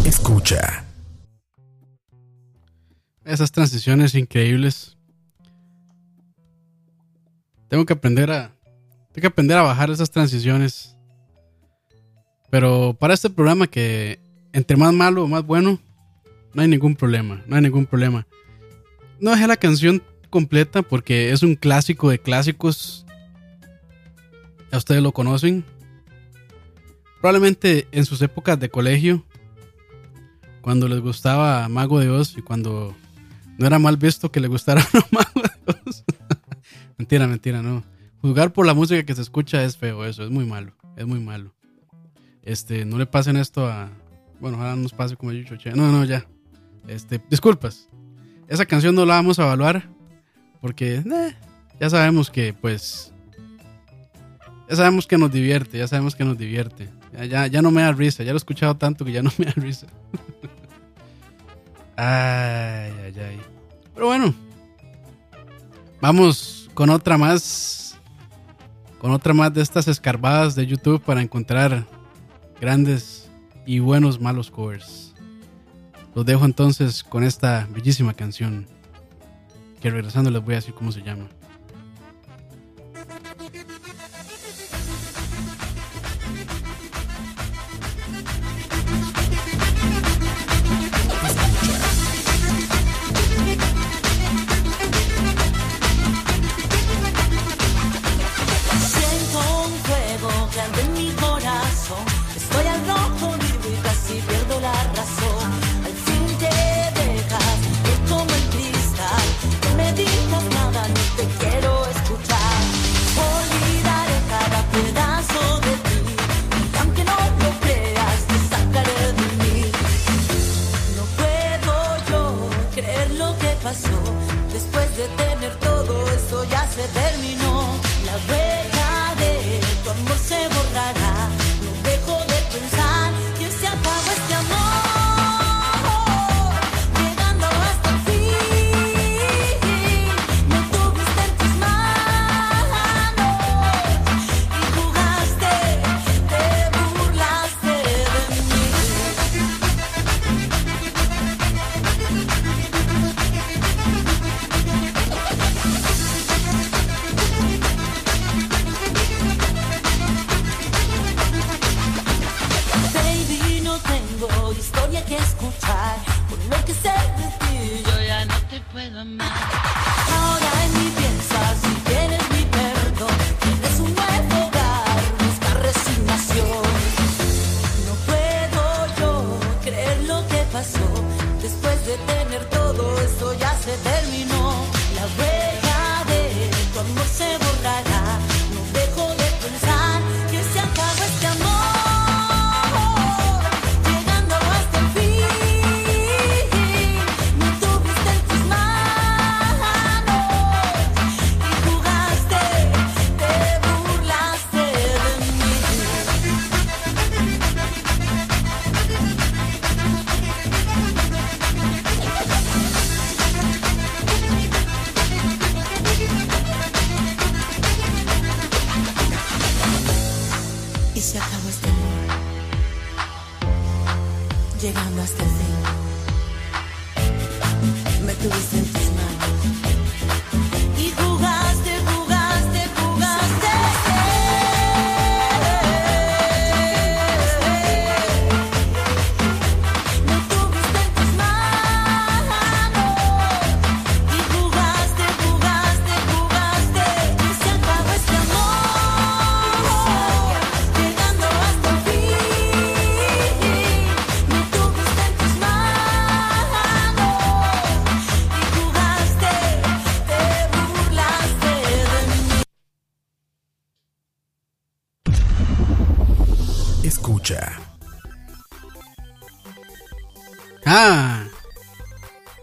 Escucha. 0.04 0.84
Esas 3.24 3.52
transiciones 3.52 4.14
increíbles. 4.14 4.96
Tengo 7.68 7.84
que 7.84 7.92
aprender 7.92 8.30
a. 8.30 8.50
Tengo 9.12 9.20
que 9.20 9.26
aprender 9.26 9.58
a 9.58 9.62
bajar 9.62 9.90
esas 9.90 10.10
transiciones. 10.10 10.96
Pero 12.48 12.96
para 12.98 13.12
este 13.12 13.28
programa 13.28 13.66
que 13.66 14.18
entre 14.54 14.78
más 14.78 14.94
malo 14.94 15.24
o 15.24 15.28
más 15.28 15.44
bueno, 15.44 15.78
no 16.54 16.62
hay 16.62 16.68
ningún 16.68 16.96
problema. 16.96 17.42
No 17.46 17.56
hay 17.56 17.62
ningún 17.62 17.84
problema. 17.84 18.26
No 19.20 19.30
dejé 19.30 19.46
la 19.46 19.56
canción 19.56 20.02
completa 20.30 20.82
porque 20.82 21.32
es 21.32 21.42
un 21.42 21.54
clásico 21.54 22.10
de 22.10 22.18
clásicos. 22.18 23.06
Ya 24.70 24.78
ustedes 24.78 25.02
lo 25.02 25.12
conocen. 25.12 25.64
Probablemente 27.20 27.88
en 27.92 28.04
sus 28.04 28.20
épocas 28.22 28.60
de 28.60 28.68
colegio, 28.68 29.24
cuando 30.60 30.88
les 30.88 31.00
gustaba 31.00 31.68
Mago 31.68 31.98
de 31.98 32.10
Oz 32.10 32.36
y 32.36 32.42
cuando 32.42 32.94
no 33.58 33.66
era 33.66 33.78
mal 33.78 33.96
visto 33.96 34.30
que 34.30 34.40
le 34.40 34.48
gustara 34.48 34.82
a 34.82 34.98
Mago 35.10 35.42
de 35.42 35.74
Oz. 35.86 36.04
mentira, 36.98 37.26
mentira, 37.26 37.62
no. 37.62 37.84
Juzgar 38.20 38.52
por 38.52 38.66
la 38.66 38.74
música 38.74 39.04
que 39.04 39.14
se 39.14 39.22
escucha 39.22 39.62
es 39.64 39.76
feo, 39.76 40.04
eso, 40.04 40.24
es 40.24 40.30
muy 40.30 40.44
malo, 40.44 40.72
es 40.96 41.06
muy 41.06 41.20
malo. 41.20 41.54
Este, 42.42 42.84
no 42.84 42.98
le 42.98 43.06
pasen 43.06 43.36
esto 43.36 43.66
a. 43.66 43.90
Bueno, 44.40 44.58
no 44.58 44.76
nos 44.76 44.92
pase 44.92 45.16
como 45.16 45.32
yo. 45.32 45.56
No, 45.74 45.90
no, 45.90 46.04
ya. 46.04 46.26
Este, 46.86 47.20
disculpas. 47.30 47.88
Esa 48.48 48.66
canción 48.66 48.94
no 48.94 49.04
la 49.04 49.14
vamos 49.14 49.38
a 49.38 49.44
evaluar 49.44 49.88
porque 50.60 50.96
eh, 50.96 51.36
ya 51.80 51.90
sabemos 51.90 52.30
que, 52.30 52.52
pues. 52.52 53.12
Ya 54.68 54.74
sabemos 54.74 55.06
que 55.06 55.16
nos 55.16 55.30
divierte, 55.30 55.78
ya 55.78 55.86
sabemos 55.86 56.16
que 56.16 56.24
nos 56.24 56.36
divierte. 56.36 56.88
Ya, 57.12 57.24
ya, 57.24 57.46
ya 57.46 57.62
no 57.62 57.70
me 57.70 57.82
da 57.82 57.92
risa, 57.92 58.24
ya 58.24 58.32
lo 58.32 58.36
he 58.36 58.38
escuchado 58.38 58.76
tanto 58.76 59.04
que 59.04 59.12
ya 59.12 59.22
no 59.22 59.30
me 59.38 59.46
da 59.46 59.52
risa. 59.52 59.86
ay, 61.96 62.92
ay, 63.04 63.14
ay. 63.16 63.40
Pero 63.94 64.06
bueno, 64.06 64.34
vamos 66.00 66.68
con 66.74 66.90
otra 66.90 67.16
más. 67.16 67.96
Con 69.00 69.12
otra 69.12 69.34
más 69.34 69.52
de 69.54 69.62
estas 69.62 69.86
escarbadas 69.88 70.56
de 70.56 70.66
YouTube 70.66 71.00
para 71.00 71.22
encontrar 71.22 71.86
grandes 72.60 73.30
y 73.66 73.78
buenos 73.78 74.20
malos 74.20 74.50
covers. 74.50 75.05
Los 76.16 76.24
dejo 76.24 76.46
entonces 76.46 77.04
con 77.04 77.24
esta 77.24 77.68
bellísima 77.70 78.14
canción. 78.14 78.66
Que 79.82 79.90
regresando 79.90 80.30
les 80.30 80.42
voy 80.42 80.54
a 80.54 80.56
decir 80.56 80.72
cómo 80.72 80.90
se 80.90 81.02
llama. 81.02 81.28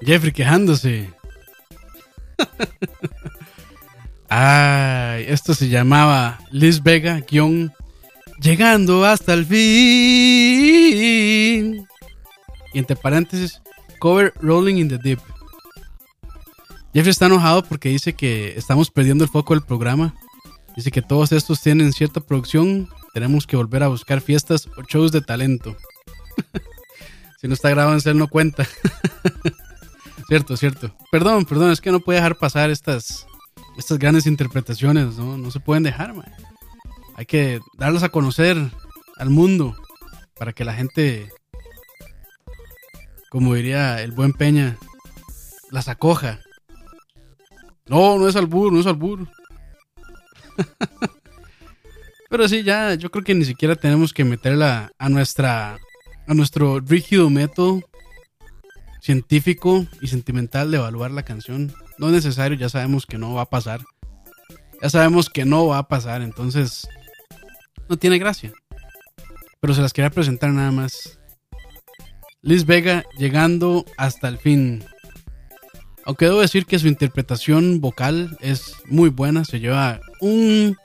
Jeffrey 0.06 0.32
quejándose. 0.32 1.10
Ay, 4.30 5.26
esto 5.28 5.54
se 5.54 5.70
llamaba 5.70 6.40
Liz 6.52 6.82
Vega, 6.82 7.20
guion, 7.20 7.72
llegando 8.40 9.06
hasta 9.06 9.34
el 9.34 9.46
fin. 9.46 9.58
Y 12.74 12.80
entre 12.80 12.96
paréntesis, 12.96 13.62
cover 14.00 14.34
Rolling 14.42 14.78
in 14.78 14.90
the 14.90 14.98
Deep. 14.98 15.20
Jeffrey 16.94 17.12
está 17.12 17.28
enojado 17.28 17.64
porque 17.64 17.90
dice 17.90 18.14
que 18.14 18.58
estamos 18.58 18.90
perdiendo 18.92 19.24
el 19.24 19.30
foco 19.30 19.54
del 19.54 19.64
programa. 19.64 20.16
Dice 20.76 20.90
que 20.92 21.04
todos 21.04 21.32
estos 21.32 21.62
tienen 21.62 21.94
cierta 21.94 22.20
producción. 22.20 22.90
Tenemos 23.14 23.46
que 23.46 23.56
volver 23.56 23.84
a 23.84 23.88
buscar 23.88 24.22
fiestas 24.22 24.68
o 24.78 24.82
shows 24.84 25.12
de 25.12 25.22
talento. 25.22 25.78
Si 27.40 27.48
no 27.50 27.56
está 27.56 27.70
grabado 27.70 27.94
en 27.94 28.00
cel 28.00 28.18
no 28.18 28.30
cuenta. 28.30 28.66
cierto, 30.34 30.58
cierto. 30.58 30.92
Perdón, 31.12 31.46
perdón, 31.46 31.70
es 31.70 31.80
que 31.80 31.92
no 31.92 32.00
puede 32.00 32.18
dejar 32.18 32.36
pasar 32.36 32.72
estas, 32.72 33.28
estas 33.78 34.00
grandes 34.00 34.26
interpretaciones, 34.26 35.16
¿no? 35.16 35.38
No 35.38 35.52
se 35.52 35.60
pueden 35.60 35.84
dejar, 35.84 36.16
man. 36.16 36.34
Hay 37.14 37.28
que 37.28 37.60
darlas 37.78 38.02
a 38.02 38.10
conocer 38.10 38.58
al 39.18 39.30
mundo 39.30 39.76
para 40.36 40.52
que 40.52 40.66
la 40.66 40.74
gente, 40.74 41.30
como 43.30 43.54
diría 43.54 44.02
el 44.02 44.12
buen 44.12 44.34
Peña, 44.34 44.76
las 45.70 45.88
acoja. 45.88 46.40
No, 47.86 48.18
no 48.18 48.28
es 48.28 48.36
albur, 48.36 48.74
no 48.74 48.80
es 48.80 48.88
albur. 48.88 49.28
Pero 52.32 52.48
sí, 52.48 52.64
ya, 52.64 52.96
yo 52.96 53.12
creo 53.12 53.24
que 53.24 53.36
ni 53.36 53.46
siquiera 53.46 53.76
tenemos 53.76 54.14
que 54.14 54.26
meterla 54.26 54.92
a 54.98 55.10
nuestra 55.10 55.78
a 56.26 56.34
nuestro 56.34 56.80
rígido 56.80 57.30
método 57.30 57.82
científico 59.04 59.86
y 60.02 60.08
sentimental 60.08 60.72
de 60.72 60.78
evaluar 60.78 61.12
la 61.12 61.24
canción. 61.24 61.74
No 61.98 62.08
es 62.08 62.14
necesario, 62.14 62.58
ya 62.58 62.70
sabemos 62.70 63.06
que 63.06 63.18
no 63.18 63.34
va 63.34 63.42
a 63.44 63.50
pasar. 63.50 63.82
Ya 64.82 64.90
sabemos 64.90 65.30
que 65.30 65.44
no 65.44 65.68
va 65.68 65.80
a 65.80 65.88
pasar, 65.90 66.22
entonces 66.22 66.88
no 67.90 67.98
tiene 67.98 68.18
gracia. 68.18 68.54
Pero 69.60 69.74
se 69.74 69.82
las 69.82 69.92
quería 69.92 70.10
presentar 70.10 70.52
nada 70.52 70.72
más. 70.72 71.20
Liz 72.42 72.66
Vega 72.66 73.04
llegando 73.18 73.86
hasta 73.98 74.30
el 74.30 74.38
fin. 74.38 74.84
Aunque 76.06 76.26
debo 76.26 76.40
decir 76.40 76.66
que 76.66 76.80
su 76.80 76.88
interpretación 76.88 77.82
vocal 77.82 78.38
es 78.40 78.74
muy 78.86 79.10
buena, 79.10 79.44
se 79.44 79.60
lleva 79.60 80.00
un 80.22 80.78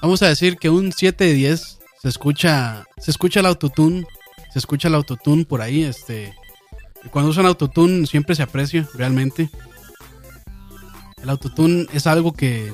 vamos 0.00 0.22
a 0.22 0.28
decir 0.28 0.56
que 0.56 0.70
un 0.70 0.92
7 0.92 1.24
de 1.24 1.34
10. 1.34 1.78
Se 2.00 2.08
escucha 2.08 2.84
se 2.98 3.10
escucha 3.10 3.40
el 3.40 3.46
autotune 3.46 4.06
se 4.52 4.58
escucha 4.58 4.88
el 4.88 4.94
autotune 4.94 5.44
por 5.44 5.60
ahí, 5.60 5.82
este 5.82 6.34
cuando 7.10 7.30
usan 7.30 7.46
autotune 7.46 8.06
siempre 8.06 8.34
se 8.34 8.42
aprecia 8.42 8.88
realmente. 8.94 9.50
El 11.22 11.30
autotune 11.30 11.86
es 11.92 12.06
algo 12.06 12.32
que 12.32 12.72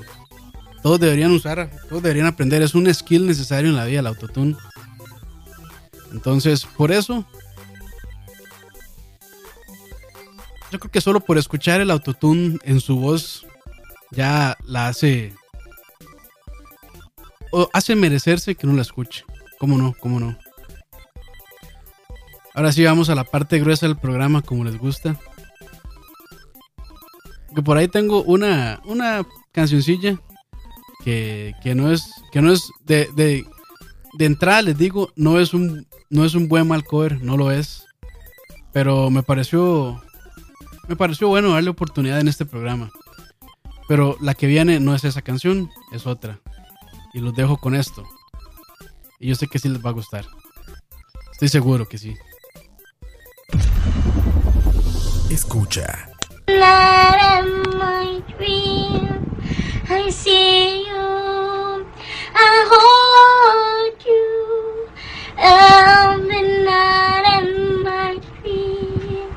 todos 0.82 1.00
deberían 1.00 1.32
usar, 1.32 1.70
todos 1.88 2.02
deberían 2.02 2.26
aprender, 2.26 2.60
es 2.62 2.74
un 2.74 2.92
skill 2.92 3.26
necesario 3.26 3.70
en 3.70 3.76
la 3.76 3.84
vida 3.84 4.00
el 4.00 4.06
autotune. 4.06 4.56
Entonces, 6.12 6.66
por 6.66 6.92
eso 6.92 7.24
yo 10.70 10.78
creo 10.78 10.90
que 10.90 11.00
solo 11.00 11.20
por 11.20 11.38
escuchar 11.38 11.80
el 11.80 11.90
autotune 11.90 12.58
en 12.64 12.80
su 12.80 12.96
voz 12.96 13.46
ya 14.10 14.56
la 14.64 14.88
hace 14.88 15.34
o 17.50 17.68
hace 17.72 17.94
merecerse 17.94 18.54
que 18.54 18.66
no 18.66 18.72
la 18.72 18.82
escuche. 18.82 19.24
¿Cómo 19.58 19.78
no? 19.78 19.94
¿Cómo 20.00 20.18
no? 20.18 20.36
Ahora 22.54 22.72
sí 22.72 22.84
vamos 22.84 23.08
a 23.08 23.14
la 23.14 23.24
parte 23.24 23.58
gruesa 23.58 23.86
del 23.86 23.96
programa 23.96 24.42
como 24.42 24.64
les 24.64 24.76
gusta. 24.76 25.18
Que 27.54 27.62
por 27.62 27.76
ahí 27.76 27.88
tengo 27.88 28.22
una, 28.22 28.80
una 28.84 29.26
cancioncilla 29.52 30.18
que, 31.04 31.54
que 31.62 31.74
no 31.74 31.90
es, 31.90 32.10
que 32.30 32.42
no 32.42 32.52
es 32.52 32.70
de, 32.84 33.08
de, 33.14 33.44
de 34.18 34.24
entrada 34.24 34.62
les 34.62 34.76
digo, 34.76 35.10
no 35.16 35.38
es 35.40 35.54
un, 35.54 35.86
no 36.10 36.24
es 36.24 36.34
un 36.34 36.48
buen 36.48 36.68
mal 36.68 36.84
cover, 36.84 37.22
no 37.22 37.36
lo 37.36 37.50
es. 37.50 37.86
Pero 38.72 39.10
me 39.10 39.22
pareció, 39.22 40.02
me 40.88 40.96
pareció 40.96 41.28
bueno 41.28 41.52
darle 41.52 41.70
oportunidad 41.70 42.20
en 42.20 42.28
este 42.28 42.46
programa. 42.46 42.90
Pero 43.88 44.16
la 44.20 44.34
que 44.34 44.46
viene 44.46 44.80
no 44.80 44.94
es 44.94 45.04
esa 45.04 45.22
canción, 45.22 45.70
es 45.92 46.06
otra. 46.06 46.40
Y 47.12 47.20
los 47.20 47.34
dejo 47.34 47.58
con 47.58 47.74
esto. 47.74 48.04
Y 49.18 49.28
yo 49.28 49.34
sé 49.34 49.46
que 49.46 49.58
sí 49.58 49.68
les 49.68 49.84
va 49.84 49.90
a 49.90 49.94
gustar. 49.94 50.24
Estoy 51.32 51.48
seguro 51.48 51.86
que 51.86 51.98
sí. 51.98 52.16
Escucha. 55.30 56.08
Not 56.48 57.18
in 57.38 57.78
my. 57.78 58.02
I 59.94 60.08
see 60.10 60.86
you. 60.86 61.86
I 62.34 62.64
hold 62.72 64.04
you. 64.06 64.88
And 65.36 66.28
night 66.64 67.24
in 67.38 67.82
my 67.84 68.18
dream. 68.40 69.30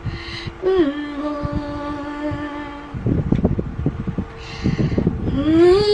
Mm. 5.34 5.85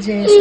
Naman 0.00 0.39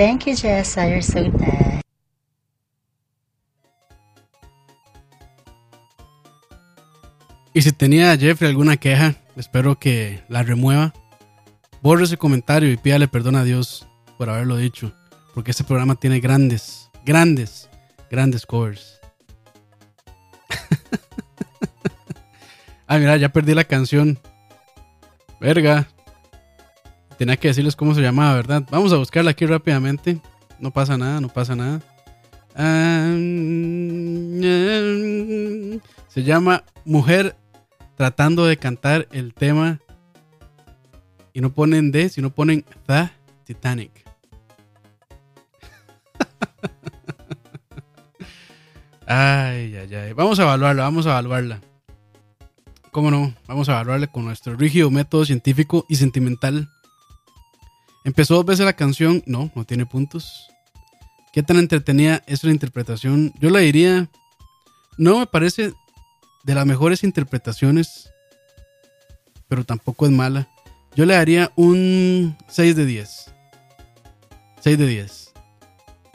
thank 0.00 0.26
you, 0.26 0.34
Jessa. 0.34 0.88
You're 0.88 1.02
so 1.02 1.20
nice. 1.20 1.82
Y 7.52 7.62
si 7.62 7.72
tenía 7.72 8.16
Jeffrey 8.16 8.48
alguna 8.48 8.78
queja, 8.78 9.16
espero 9.36 9.78
que 9.78 10.22
la 10.28 10.42
remueva. 10.42 10.94
Borre 11.82 12.04
ese 12.04 12.16
comentario 12.16 12.70
y 12.70 12.78
pídale 12.78 13.08
perdón 13.08 13.36
a 13.36 13.44
Dios 13.44 13.86
por 14.16 14.30
haberlo 14.30 14.56
dicho. 14.56 14.94
Porque 15.34 15.50
este 15.50 15.64
programa 15.64 15.96
tiene 15.96 16.20
grandes, 16.20 16.90
grandes, 17.04 17.68
grandes 18.10 18.46
covers. 18.46 19.00
ah, 22.86 22.98
mira, 22.98 23.18
ya 23.18 23.28
perdí 23.28 23.52
la 23.52 23.64
canción. 23.64 24.18
Verga. 25.40 25.88
Tenía 27.20 27.36
que 27.36 27.48
decirles 27.48 27.76
cómo 27.76 27.94
se 27.94 28.00
llamaba, 28.00 28.32
¿verdad? 28.32 28.66
Vamos 28.70 28.94
a 28.94 28.96
buscarla 28.96 29.32
aquí 29.32 29.44
rápidamente. 29.44 30.22
No 30.58 30.70
pasa 30.70 30.96
nada, 30.96 31.20
no 31.20 31.28
pasa 31.28 31.54
nada. 31.54 31.82
Ah, 32.56 33.12
se 36.08 36.22
llama 36.22 36.64
Mujer 36.86 37.36
tratando 37.94 38.46
de 38.46 38.56
cantar 38.56 39.06
el 39.12 39.34
tema 39.34 39.80
y 41.34 41.42
no 41.42 41.52
ponen 41.52 41.92
de, 41.92 42.08
sino 42.08 42.30
ponen 42.30 42.64
The 42.86 43.10
Titanic. 43.44 44.02
ay, 49.06 49.76
ay, 49.76 49.94
ay. 49.94 50.12
Vamos 50.14 50.40
a 50.40 50.44
evaluarla, 50.44 50.84
vamos 50.84 51.04
a 51.04 51.10
evaluarla. 51.10 51.60
¿Cómo 52.92 53.10
no? 53.10 53.34
Vamos 53.46 53.68
a 53.68 53.72
evaluarla 53.72 54.06
con 54.06 54.24
nuestro 54.24 54.56
rígido 54.56 54.90
método 54.90 55.26
científico 55.26 55.84
y 55.86 55.96
sentimental. 55.96 56.70
Empezó 58.04 58.34
dos 58.36 58.46
veces 58.46 58.64
la 58.64 58.72
canción, 58.72 59.22
no, 59.26 59.50
no 59.54 59.64
tiene 59.64 59.86
puntos. 59.86 60.48
¿Qué 61.32 61.42
tan 61.42 61.58
entretenida 61.58 62.22
es 62.26 62.42
la 62.44 62.50
interpretación? 62.50 63.32
Yo 63.38 63.50
la 63.50 63.60
diría, 63.60 64.08
no 64.96 65.20
me 65.20 65.26
parece 65.26 65.74
de 66.44 66.54
las 66.54 66.66
mejores 66.66 67.04
interpretaciones, 67.04 68.10
pero 69.48 69.64
tampoco 69.64 70.06
es 70.06 70.12
mala. 70.12 70.48
Yo 70.96 71.06
le 71.06 71.14
daría 71.14 71.52
un 71.56 72.36
6 72.48 72.74
de 72.74 72.86
10. 72.86 73.34
6 74.60 74.78
de 74.78 74.86
10. 74.86 75.32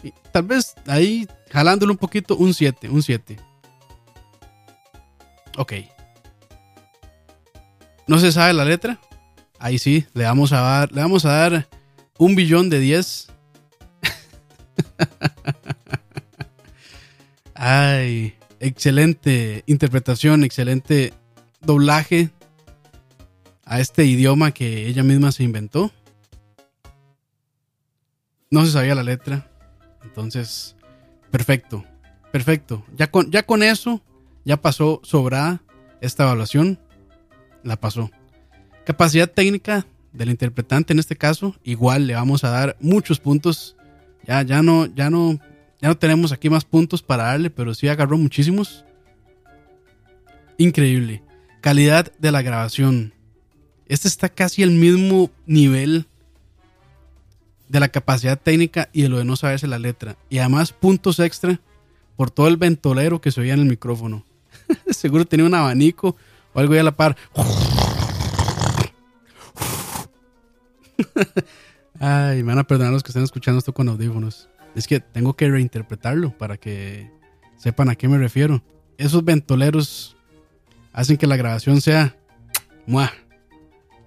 Y 0.03 0.13
tal 0.31 0.43
vez 0.43 0.75
ahí, 0.87 1.27
jalándolo 1.49 1.93
un 1.93 1.97
poquito, 1.97 2.35
un 2.35 2.53
7, 2.53 2.89
un 2.89 3.01
7. 3.01 3.39
Ok. 5.57 5.73
¿No 8.07 8.19
se 8.19 8.31
sabe 8.31 8.53
la 8.53 8.65
letra? 8.65 8.99
Ahí 9.65 9.79
sí, 9.79 10.05
le 10.13 10.25
vamos 10.25 10.53
a 10.53 10.61
dar, 10.61 10.91
le 10.91 11.01
vamos 11.01 11.25
a 11.25 11.31
dar 11.31 11.67
un 12.19 12.35
billón 12.35 12.69
de 12.69 12.79
10. 12.79 13.29
Ay, 17.55 18.35
excelente 18.59 19.63
interpretación, 19.65 20.43
excelente 20.43 21.13
doblaje 21.61 22.29
a 23.63 23.79
este 23.79 24.05
idioma 24.05 24.51
que 24.51 24.85
ella 24.85 25.01
misma 25.01 25.31
se 25.31 25.41
inventó. 25.41 25.91
No 28.51 28.67
se 28.67 28.71
sabía 28.71 28.93
la 28.93 29.01
letra. 29.01 29.49
Entonces, 30.03 30.75
perfecto, 31.31 31.83
perfecto. 32.31 32.85
Ya 32.95 33.09
con, 33.09 33.31
ya 33.31 33.47
con 33.47 33.63
eso, 33.63 34.03
ya 34.43 34.61
pasó 34.61 35.01
sobrada 35.03 35.63
esta 36.01 36.21
evaluación. 36.21 36.79
La 37.63 37.77
pasó. 37.77 38.11
Capacidad 38.85 39.29
técnica 39.29 39.85
del 40.13 40.29
interpretante 40.29 40.93
en 40.93 40.99
este 40.99 41.15
caso, 41.15 41.55
igual 41.63 42.07
le 42.07 42.13
vamos 42.13 42.43
a 42.43 42.49
dar 42.49 42.77
muchos 42.79 43.19
puntos. 43.19 43.75
Ya, 44.25 44.43
ya 44.43 44.61
no, 44.61 44.85
ya 44.85 45.09
no, 45.09 45.39
ya 45.81 45.89
no 45.89 45.97
tenemos 45.97 46.31
aquí 46.31 46.49
más 46.49 46.65
puntos 46.65 47.01
para 47.01 47.23
darle, 47.23 47.49
pero 47.49 47.73
sí 47.73 47.87
agarró 47.87 48.17
muchísimos. 48.17 48.85
Increíble. 50.57 51.23
Calidad 51.61 52.11
de 52.19 52.31
la 52.31 52.41
grabación. 52.41 53.13
Este 53.87 54.07
está 54.07 54.29
casi 54.29 54.63
al 54.63 54.71
mismo 54.71 55.31
nivel 55.45 56.07
de 57.67 57.79
la 57.79 57.89
capacidad 57.89 58.39
técnica 58.39 58.89
y 58.93 59.01
de 59.01 59.09
lo 59.09 59.17
de 59.17 59.25
no 59.25 59.35
saberse 59.35 59.67
la 59.67 59.79
letra. 59.79 60.15
Y 60.29 60.37
además 60.37 60.71
puntos 60.71 61.19
extra 61.19 61.59
por 62.15 62.31
todo 62.31 62.47
el 62.47 62.57
ventolero 62.57 63.19
que 63.19 63.31
se 63.31 63.41
oía 63.41 63.53
en 63.53 63.61
el 63.61 63.65
micrófono. 63.65 64.23
Seguro 64.89 65.25
tenía 65.25 65.45
un 65.45 65.55
abanico 65.55 66.15
o 66.53 66.59
algo 66.59 66.73
ahí 66.73 66.79
a 66.79 66.83
la 66.83 66.95
par. 66.95 67.17
Ay, 71.99 72.43
me 72.43 72.49
van 72.49 72.59
a 72.59 72.63
perdonar 72.65 72.93
los 72.93 73.03
que 73.03 73.09
estén 73.09 73.23
escuchando 73.23 73.59
esto 73.59 73.73
con 73.73 73.87
audífonos. 73.89 74.49
Es 74.75 74.87
que 74.87 74.99
tengo 74.99 75.35
que 75.35 75.49
reinterpretarlo 75.49 76.37
para 76.37 76.57
que 76.57 77.09
sepan 77.57 77.89
a 77.89 77.95
qué 77.95 78.07
me 78.07 78.17
refiero. 78.17 78.61
Esos 78.97 79.23
ventoleros 79.23 80.17
hacen 80.93 81.17
que 81.17 81.27
la 81.27 81.37
grabación 81.37 81.81
sea 81.81 82.15
¡mua! 82.85 83.11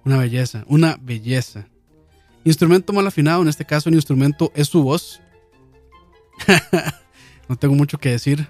una 0.05 0.17
belleza, 0.17 0.63
una 0.67 0.97
belleza. 1.01 1.67
Instrumento 2.43 2.93
mal 2.93 3.05
afinado, 3.05 3.41
en 3.41 3.47
este 3.47 3.65
caso 3.65 3.89
el 3.89 3.95
instrumento 3.95 4.51
es 4.55 4.67
su 4.67 4.81
voz. 4.81 5.21
no 7.49 7.55
tengo 7.57 7.75
mucho 7.75 7.97
que 7.97 8.09
decir 8.09 8.47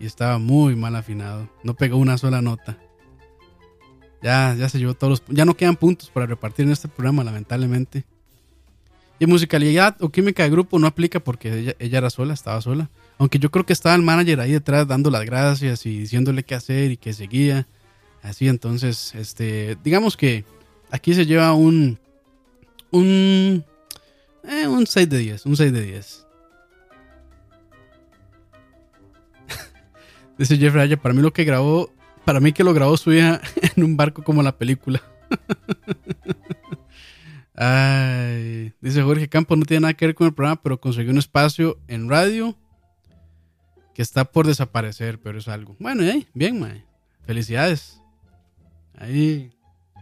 y 0.00 0.06
estaba 0.06 0.38
muy 0.38 0.76
mal 0.76 0.96
afinado. 0.96 1.48
No 1.62 1.74
pegó 1.74 1.96
una 1.96 2.18
sola 2.18 2.42
nota. 2.42 2.78
Ya, 4.22 4.54
ya 4.58 4.68
se 4.68 4.78
llevó 4.78 4.94
todos 4.94 5.10
los, 5.10 5.22
ya 5.28 5.44
no 5.44 5.56
quedan 5.56 5.76
puntos 5.76 6.10
para 6.10 6.26
repartir 6.26 6.66
en 6.66 6.72
este 6.72 6.88
programa, 6.88 7.22
lamentablemente. 7.22 8.04
Y 9.20 9.26
musicalidad 9.26 9.96
o 10.00 10.10
química 10.10 10.44
de 10.44 10.50
grupo 10.50 10.78
no 10.78 10.86
aplica 10.86 11.18
porque 11.18 11.74
ella, 11.78 11.98
era 11.98 12.10
sola, 12.10 12.34
estaba 12.34 12.60
sola. 12.60 12.88
Aunque 13.18 13.38
yo 13.40 13.50
creo 13.50 13.66
que 13.66 13.72
estaba 13.72 13.96
el 13.96 14.02
manager 14.02 14.40
ahí 14.40 14.52
detrás 14.52 14.86
dando 14.86 15.10
las 15.10 15.24
gracias 15.24 15.86
y 15.86 15.98
diciéndole 15.98 16.44
qué 16.44 16.54
hacer 16.54 16.92
y 16.92 16.96
que 16.96 17.12
seguía. 17.12 17.66
Así, 18.22 18.46
entonces, 18.46 19.14
este, 19.14 19.76
digamos 19.82 20.16
que 20.16 20.44
aquí 20.90 21.14
se 21.14 21.26
lleva 21.26 21.52
un, 21.52 21.98
un, 22.92 23.64
eh, 24.44 24.66
un 24.68 24.86
6 24.86 25.08
de 25.08 25.18
10, 25.18 25.46
un 25.46 25.56
6 25.56 25.72
de 25.72 25.82
10. 25.82 26.26
Dice 30.38 30.56
Jeffrey 30.56 30.84
Aya, 30.84 30.96
para 30.96 31.14
mí 31.14 31.22
lo 31.22 31.32
que 31.32 31.44
grabó, 31.44 31.92
para 32.28 32.40
mí 32.40 32.52
que 32.52 32.62
lo 32.62 32.74
grabó 32.74 32.94
su 32.98 33.10
hija 33.10 33.40
en 33.74 33.84
un 33.84 33.96
barco 33.96 34.22
como 34.22 34.42
la 34.42 34.58
película. 34.58 35.02
Ay, 37.56 38.74
dice 38.82 39.00
Jorge 39.00 39.30
Campos, 39.30 39.56
no 39.56 39.64
tiene 39.64 39.80
nada 39.80 39.94
que 39.94 40.04
ver 40.04 40.14
con 40.14 40.26
el 40.26 40.34
programa, 40.34 40.62
pero 40.62 40.78
consiguió 40.78 41.10
un 41.10 41.16
espacio 41.16 41.80
en 41.88 42.06
radio 42.06 42.54
que 43.94 44.02
está 44.02 44.26
por 44.26 44.46
desaparecer, 44.46 45.18
pero 45.18 45.38
es 45.38 45.48
algo. 45.48 45.74
Bueno, 45.80 46.02
ahí, 46.02 46.28
bien, 46.34 46.60
mae. 46.60 46.84
Felicidades. 47.24 47.98
Ahí 48.98 49.50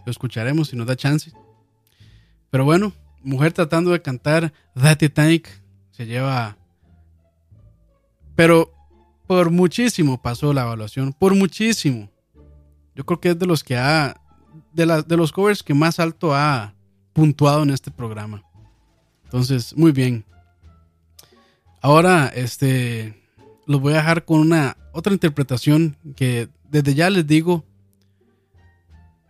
lo 0.04 0.10
escucharemos 0.10 0.66
si 0.66 0.76
nos 0.76 0.88
da 0.88 0.96
chance. 0.96 1.30
Pero 2.50 2.64
bueno, 2.64 2.92
mujer 3.22 3.52
tratando 3.52 3.92
de 3.92 4.02
cantar 4.02 4.52
The 4.74 4.96
Titanic 4.96 5.48
se 5.92 6.06
lleva. 6.06 6.56
Pero 8.34 8.74
por 9.28 9.52
muchísimo 9.52 10.20
pasó 10.20 10.52
la 10.52 10.62
evaluación, 10.62 11.12
por 11.12 11.36
muchísimo. 11.36 12.10
Yo 12.96 13.04
creo 13.06 13.20
que 13.20 13.28
es 13.30 13.38
de 13.38 13.46
los 13.46 13.62
que 13.62 13.76
ha. 13.76 14.20
De, 14.72 14.86
la- 14.86 15.02
de 15.02 15.16
los 15.16 15.30
covers 15.30 15.62
que 15.62 15.74
más 15.74 16.00
alto 16.00 16.34
ha 16.34 16.74
puntuado 17.12 17.62
en 17.62 17.70
este 17.70 17.90
programa. 17.90 18.42
Entonces, 19.24 19.76
muy 19.76 19.92
bien. 19.92 20.24
Ahora, 21.80 22.26
este. 22.28 23.22
Los 23.66 23.80
voy 23.80 23.92
a 23.92 23.96
dejar 23.96 24.24
con 24.24 24.40
una 24.40 24.76
otra 24.92 25.12
interpretación 25.12 25.96
que 26.16 26.48
desde 26.70 26.94
ya 26.94 27.10
les 27.10 27.26
digo. 27.26 27.64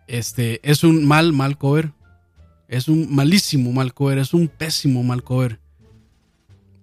Este 0.07 0.61
es 0.69 0.85
un 0.85 1.05
mal, 1.07 1.33
mal 1.33 1.59
cover. 1.59 1.93
Es 2.69 2.89
un 2.89 3.15
malísimo 3.15 3.73
mal 3.73 3.93
cover. 3.95 4.19
Es 4.19 4.35
un 4.35 4.49
pésimo 4.49 5.03
mal 5.03 5.23
cover. 5.25 5.59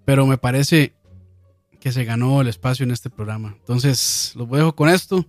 Pero 0.06 0.26
me 0.26 0.38
parece 0.38 0.94
que 1.80 1.92
se 1.92 2.04
ganó 2.06 2.42
el 2.42 2.48
espacio 2.48 2.84
en 2.84 2.92
este 2.92 3.10
programa. 3.10 3.56
Entonces, 3.60 4.34
los 4.36 4.50
dejo 4.50 4.76
con 4.76 4.90
esto. 4.90 5.26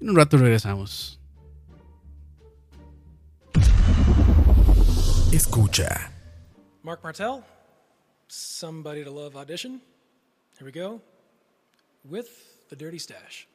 En 0.00 0.10
un 0.10 0.16
rato 0.16 0.36
regresamos. 0.36 1.18
Escucha. 5.32 6.10
Mark 6.82 7.02
Martell, 7.02 7.44
Somebody 8.28 9.04
to 9.04 9.10
Love 9.10 9.36
audition. 9.36 9.80
Here 10.58 10.64
we 10.66 10.72
go. 10.72 11.00
With 12.04 12.28
the 12.68 12.76
Dirty 12.76 12.98
Stash. 12.98 13.48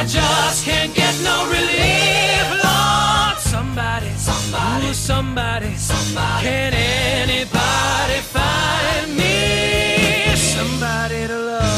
I 0.00 0.04
just 0.06 0.64
can't 0.64 0.94
get 0.94 1.14
no 1.22 1.44
relief. 1.50 2.64
Lord, 2.64 3.36
somebody, 3.36 4.08
somebody, 4.16 4.86
ooh, 4.86 4.94
somebody, 4.94 5.74
somebody. 5.76 6.46
Can 6.46 6.72
anybody 6.72 8.20
find 8.34 9.14
me 9.14 10.34
somebody 10.36 11.26
to 11.26 11.38
love? 11.38 11.70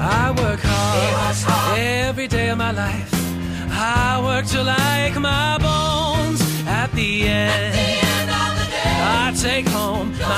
I 0.00 0.30
work 0.40 0.60
hard 0.62 1.78
every 1.80 2.28
day 2.28 2.50
of 2.50 2.58
my 2.58 2.70
life. 2.70 3.12
I 3.72 4.20
work 4.22 4.46
till 4.46 4.62
like 4.62 5.18
my 5.18 5.58
bones. 5.58 6.40
At 6.68 6.92
the 6.92 7.26
end, 7.26 7.74
I 8.30 9.32
take 9.34 9.66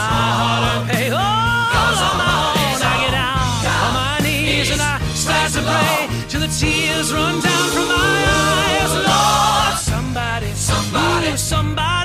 home 0.09 0.20
oh, 0.20 0.24
oh, 0.24 0.24
my 0.24 0.32
hard-earned. 0.40 1.12
Oh, 1.12 2.09
on 2.09 2.14
my 2.22 2.32
own, 2.46 2.80
I 2.80 2.94
get 3.03 3.12
down 3.12 3.40
on 3.84 3.92
my 4.01 4.16
knees 4.24 4.70
and 4.70 4.80
I 4.80 4.94
start 5.14 5.48
to 5.57 5.62
pray 5.62 6.09
till 6.28 6.40
the 6.40 6.48
tears 6.48 7.12
run 7.12 7.40
down 7.40 7.66
from 7.74 7.86
my 7.88 8.16
eyes. 8.40 8.92
Lord, 9.11 9.76
somebody, 9.78 10.51
somebody, 10.55 11.36
somebody, 11.36 11.99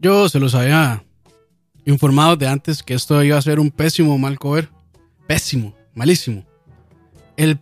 Yo 0.00 0.28
se 0.28 0.38
los 0.38 0.54
había 0.54 1.04
informado 1.84 2.36
de 2.36 2.46
antes 2.46 2.82
que 2.82 2.94
esto 2.94 3.22
iba 3.24 3.36
a 3.36 3.42
ser 3.42 3.58
un 3.58 3.70
pésimo 3.70 4.16
mal 4.16 4.38
cover. 4.38 4.68
Pésimo, 5.26 5.74
malísimo. 5.94 6.46
El 7.36 7.58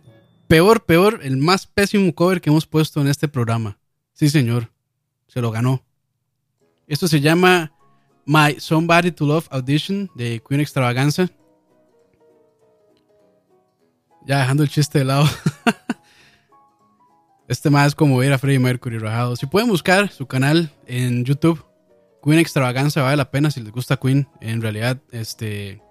peor, 0.47 0.85
peor, 0.85 1.19
el 1.23 1.37
más 1.37 1.65
pésimo 1.65 2.13
cover 2.13 2.39
que 2.39 2.49
hemos 2.49 2.67
puesto 2.67 3.01
en 3.01 3.07
este 3.07 3.27
programa. 3.27 3.79
Sí, 4.13 4.29
señor. 4.29 4.71
Se 5.27 5.41
lo 5.41 5.51
ganó. 5.51 5.83
Esto 6.87 7.07
se 7.07 7.21
llama 7.21 7.71
My 8.25 8.59
Somebody 8.59 9.11
to 9.11 9.25
Love 9.25 9.47
Audition 9.49 10.09
de 10.15 10.41
Queen 10.47 10.61
Extravaganza. 10.61 11.27
Ya 14.25 14.39
dejando 14.39 14.63
el 14.63 14.69
chiste 14.69 14.99
de 14.99 15.05
lado. 15.05 15.25
Este 17.47 17.69
más 17.69 17.87
es 17.87 17.95
como 17.95 18.17
ver 18.17 18.33
a 18.33 18.37
Freddie 18.37 18.59
Mercury 18.59 18.97
rajado. 18.97 19.37
Si 19.37 19.45
pueden 19.45 19.69
buscar 19.69 20.11
su 20.11 20.25
canal 20.25 20.69
en 20.85 21.23
YouTube, 21.23 21.63
Queen 22.23 22.39
Extravaganza, 22.39 23.01
vale 23.03 23.17
la 23.17 23.31
pena 23.31 23.51
si 23.51 23.61
les 23.61 23.71
gusta 23.71 23.97
Queen. 23.97 24.27
En 24.41 24.61
realidad, 24.61 24.97
este. 25.11 25.81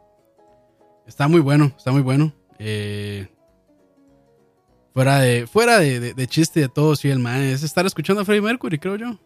Está 1.07 1.29
muy 1.29 1.41
bueno, 1.41 1.72
está 1.77 1.93
muy 1.93 2.03
bueno. 2.03 2.33
Eh, 2.59 3.29
fuera 4.93 5.20
de, 5.20 5.47
fuera 5.47 5.79
de, 5.79 6.14
de- 6.14 6.27
chiste 6.27 6.61
de 6.61 6.68
todo, 6.68 6.97
sí, 6.97 7.09
el 7.09 7.18
man 7.20 7.41
es 7.43 7.62
estar 7.62 7.87
escuchando 7.87 8.22
a 8.22 8.24
Freddie 8.24 8.43
Mercury, 8.43 8.79
creo 8.79 8.97
yo. 8.97 9.18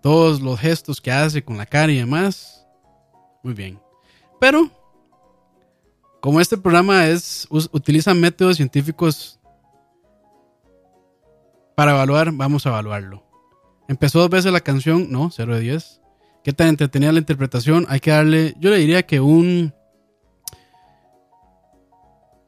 Todos 0.00 0.40
los 0.40 0.58
gestos 0.60 1.00
que 1.00 1.10
hace 1.12 1.44
con 1.44 1.56
la 1.56 1.66
cara 1.66 1.90
y 1.92 1.96
demás. 1.96 2.66
Muy 3.42 3.54
bien. 3.54 3.80
Pero, 4.40 4.70
como 6.20 6.40
este 6.40 6.56
programa 6.56 7.06
es, 7.08 7.46
utiliza 7.50 8.14
métodos 8.14 8.56
científicos 8.56 9.40
para 11.74 11.92
evaluar, 11.92 12.30
vamos 12.32 12.64
a 12.66 12.68
evaluarlo. 12.70 13.24
Empezó 13.92 14.20
dos 14.20 14.30
veces 14.30 14.50
la 14.50 14.62
canción, 14.62 15.08
no, 15.10 15.30
0 15.30 15.56
de 15.56 15.60
10. 15.60 16.00
¿Qué 16.42 16.54
tan 16.54 16.68
entretenida 16.68 17.12
la 17.12 17.18
interpretación? 17.18 17.84
Hay 17.90 18.00
que 18.00 18.10
darle, 18.10 18.54
yo 18.58 18.70
le 18.70 18.78
diría 18.78 19.02
que 19.02 19.20
un 19.20 19.74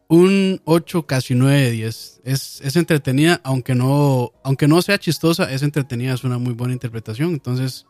un 0.09 0.63
8, 0.65 1.07
casi 1.07 1.35
9 1.35 1.65
de 1.65 1.71
10. 1.71 2.23
Es, 2.25 2.63
es 2.63 2.77
entretenida, 2.77 3.43
aunque 3.45 3.75
no, 3.75 4.33
aunque 4.43 4.67
no 4.67 4.81
sea 4.81 4.99
chistosa, 4.99 5.53
es 5.53 5.63
entretenida, 5.63 6.15
es 6.15 6.25
una 6.25 6.39
muy 6.39 6.55
buena 6.55 6.73
interpretación. 6.73 7.35
Entonces, 7.35 7.85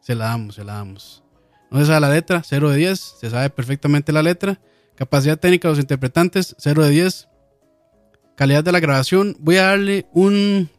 se 0.00 0.14
la 0.14 0.26
damos, 0.26 0.54
se 0.54 0.62
la 0.62 0.74
damos. 0.74 1.24
No 1.72 1.80
se 1.80 1.86
sabe 1.86 2.02
la 2.02 2.10
letra, 2.10 2.42
0 2.44 2.70
de 2.70 2.76
10. 2.76 3.16
Se 3.20 3.30
sabe 3.30 3.50
perfectamente 3.50 4.12
la 4.12 4.22
letra. 4.22 4.60
Capacidad 4.94 5.40
técnica 5.40 5.66
de 5.66 5.72
los 5.72 5.80
interpretantes, 5.80 6.54
0 6.56 6.84
de 6.84 6.90
10. 6.90 7.28
Calidad 8.36 8.62
de 8.62 8.70
la 8.70 8.78
grabación, 8.78 9.36
voy 9.40 9.56
a 9.56 9.64
darle 9.64 10.06
un. 10.12 10.70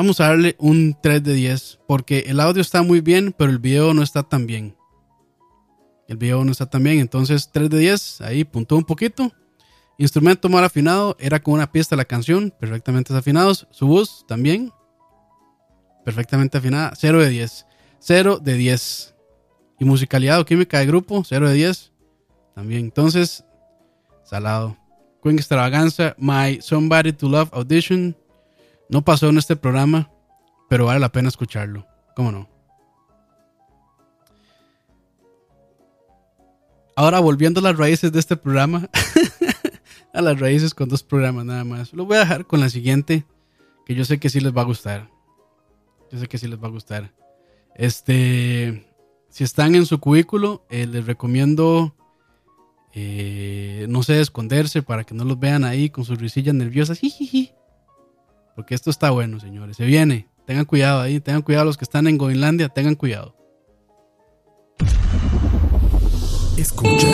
Vamos 0.00 0.18
a 0.18 0.28
darle 0.28 0.56
un 0.58 0.96
3 1.02 1.22
de 1.22 1.34
10. 1.34 1.80
Porque 1.86 2.20
el 2.20 2.40
audio 2.40 2.62
está 2.62 2.82
muy 2.82 3.02
bien, 3.02 3.34
pero 3.36 3.50
el 3.50 3.58
video 3.58 3.92
no 3.92 4.02
está 4.02 4.22
tan 4.22 4.46
bien. 4.46 4.74
El 6.08 6.16
video 6.16 6.42
no 6.42 6.52
está 6.52 6.64
tan 6.64 6.82
bien, 6.82 7.00
entonces 7.00 7.50
3 7.52 7.68
de 7.68 7.78
10. 7.80 8.22
Ahí 8.22 8.44
puntó 8.44 8.78
un 8.78 8.84
poquito. 8.84 9.30
Instrumento 9.98 10.48
mal 10.48 10.64
afinado, 10.64 11.18
era 11.20 11.42
con 11.42 11.52
una 11.52 11.70
pista 11.70 11.96
la 11.96 12.06
canción, 12.06 12.50
perfectamente 12.58 13.14
afinados. 13.14 13.68
Su 13.72 13.88
voz 13.88 14.24
también, 14.26 14.72
perfectamente 16.02 16.56
afinada, 16.56 16.94
0 16.96 17.20
de 17.20 17.28
10. 17.28 17.66
0 17.98 18.38
de 18.38 18.54
10. 18.54 19.14
Y 19.80 19.84
musicalidad 19.84 20.40
o 20.40 20.46
química 20.46 20.78
de 20.78 20.86
grupo, 20.86 21.22
0 21.26 21.46
de 21.46 21.54
10. 21.56 21.92
También, 22.54 22.86
entonces, 22.86 23.44
salado. 24.24 24.78
Queen 25.22 25.36
Extravaganza, 25.36 26.14
My 26.16 26.58
Somebody 26.62 27.12
to 27.12 27.28
Love 27.28 27.50
Audition. 27.52 28.16
No 28.90 29.02
pasó 29.02 29.28
en 29.28 29.38
este 29.38 29.56
programa, 29.56 30.10
pero 30.68 30.86
vale 30.86 31.00
la 31.00 31.12
pena 31.12 31.28
escucharlo. 31.28 31.86
¿Cómo 32.14 32.32
no? 32.32 32.48
Ahora 36.96 37.20
volviendo 37.20 37.60
a 37.60 37.62
las 37.62 37.78
raíces 37.78 38.12
de 38.12 38.18
este 38.18 38.36
programa. 38.36 38.88
a 40.12 40.20
las 40.20 40.38
raíces 40.38 40.74
con 40.74 40.88
dos 40.88 41.02
programas 41.02 41.44
nada 41.44 41.64
más. 41.64 41.92
Lo 41.92 42.04
voy 42.04 42.16
a 42.16 42.20
dejar 42.20 42.46
con 42.46 42.60
la 42.60 42.68
siguiente, 42.68 43.24
que 43.86 43.94
yo 43.94 44.04
sé 44.04 44.18
que 44.18 44.28
sí 44.28 44.40
les 44.40 44.54
va 44.54 44.62
a 44.62 44.66
gustar. 44.66 45.08
Yo 46.10 46.18
sé 46.18 46.26
que 46.26 46.38
sí 46.38 46.48
les 46.48 46.62
va 46.62 46.66
a 46.66 46.72
gustar. 46.72 47.12
Este, 47.76 48.86
si 49.28 49.44
están 49.44 49.76
en 49.76 49.86
su 49.86 50.00
cubículo, 50.00 50.66
eh, 50.68 50.86
les 50.86 51.06
recomiendo 51.06 51.94
eh, 52.92 53.86
no 53.88 54.02
sé, 54.02 54.20
esconderse 54.20 54.82
para 54.82 55.04
que 55.04 55.14
no 55.14 55.24
los 55.24 55.38
vean 55.38 55.64
ahí 55.64 55.90
con 55.90 56.04
sus 56.04 56.18
risillas 56.18 56.54
nerviosas. 56.54 56.98
Jijiji. 56.98 57.52
Porque 58.54 58.74
esto 58.74 58.90
está 58.90 59.10
bueno, 59.10 59.40
señores. 59.40 59.76
Se 59.76 59.84
viene. 59.84 60.28
Tengan 60.46 60.64
cuidado 60.64 61.00
ahí. 61.00 61.20
Tengan 61.20 61.42
cuidado 61.42 61.64
los 61.64 61.76
que 61.76 61.84
están 61.84 62.06
en 62.06 62.18
Groenlandia. 62.18 62.68
Tengan 62.68 62.94
cuidado. 62.94 63.36
Escucha. 66.56 67.08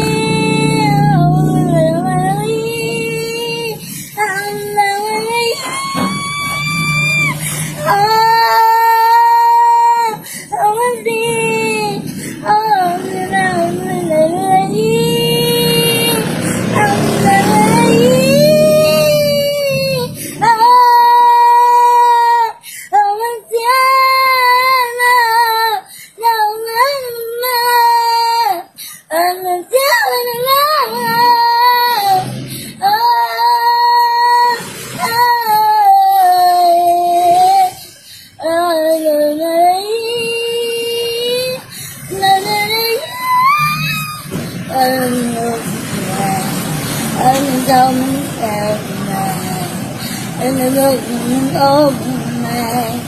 Looking 51.57 51.63
over 51.63 52.13
me. 52.43 53.01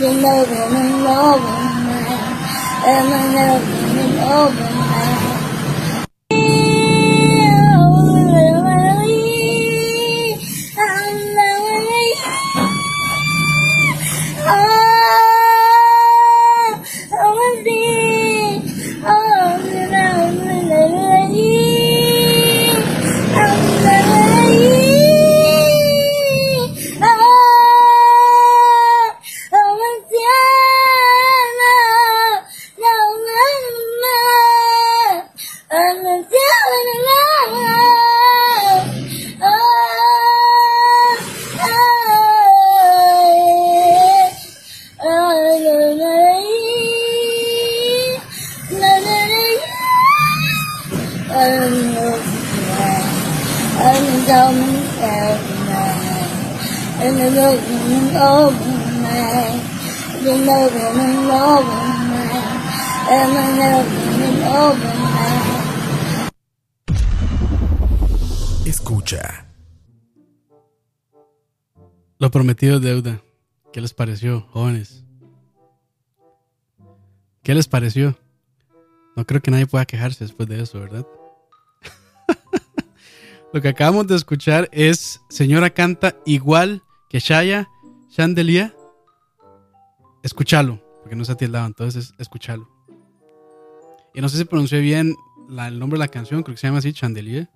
You're 0.00 0.14
looking 0.14 1.04
over 4.20 4.66
me. 4.66 4.71
Prometido 72.32 72.80
deuda. 72.80 73.22
¿Qué 73.72 73.80
les 73.80 73.94
pareció, 73.94 74.40
jóvenes? 74.50 75.04
¿Qué 77.44 77.54
les 77.54 77.68
pareció? 77.68 78.18
No 79.14 79.24
creo 79.24 79.40
que 79.40 79.52
nadie 79.52 79.66
pueda 79.66 79.84
quejarse 79.84 80.24
después 80.24 80.48
de 80.48 80.60
eso, 80.60 80.80
¿verdad? 80.80 81.06
Lo 83.52 83.60
que 83.60 83.68
acabamos 83.68 84.08
de 84.08 84.16
escuchar 84.16 84.68
es 84.72 85.20
Señora 85.28 85.70
canta 85.70 86.16
igual 86.26 86.82
que 87.08 87.20
Shaya 87.20 87.68
Chandelier. 88.10 88.74
Escúchalo, 90.22 90.82
porque 91.02 91.14
no 91.14 91.24
se 91.24 91.36
tildado, 91.36 91.66
entonces 91.66 92.14
escúchalo. 92.18 92.68
Y 94.14 94.20
no 94.20 94.28
sé 94.28 94.38
si 94.38 94.44
pronuncié 94.44 94.80
bien 94.80 95.16
el 95.48 95.78
nombre 95.78 95.98
de 95.98 96.04
la 96.04 96.08
canción, 96.08 96.42
creo 96.42 96.54
que 96.54 96.60
se 96.60 96.66
llama 96.66 96.78
así, 96.78 96.92
Chandelier. 96.92 97.50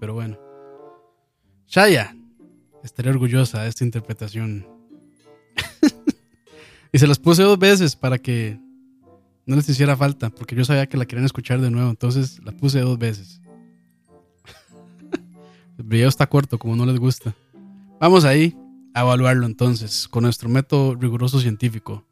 Pero 0.00 0.14
bueno. 0.14 0.38
Shaya, 1.66 2.14
estaré 2.84 3.10
orgullosa 3.10 3.62
de 3.62 3.68
esta 3.68 3.84
interpretación. 3.84 4.66
y 6.92 6.98
se 6.98 7.06
las 7.06 7.18
puse 7.18 7.42
dos 7.42 7.58
veces 7.58 7.96
para 7.96 8.18
que 8.18 8.60
no 9.46 9.56
les 9.56 9.68
hiciera 9.68 9.96
falta, 9.96 10.30
porque 10.30 10.54
yo 10.54 10.64
sabía 10.64 10.86
que 10.86 10.96
la 10.96 11.06
querían 11.06 11.24
escuchar 11.24 11.60
de 11.60 11.70
nuevo, 11.70 11.90
entonces 11.90 12.40
la 12.44 12.52
puse 12.52 12.80
dos 12.80 12.98
veces. 12.98 13.40
El 15.78 15.84
video 15.84 16.08
está 16.08 16.26
corto, 16.28 16.58
como 16.58 16.76
no 16.76 16.86
les 16.86 16.98
gusta. 16.98 17.34
Vamos 17.98 18.24
ahí 18.24 18.56
a 18.94 19.00
evaluarlo 19.00 19.46
entonces, 19.46 20.06
con 20.06 20.24
nuestro 20.24 20.48
método 20.48 20.94
riguroso 20.94 21.40
científico. 21.40 22.04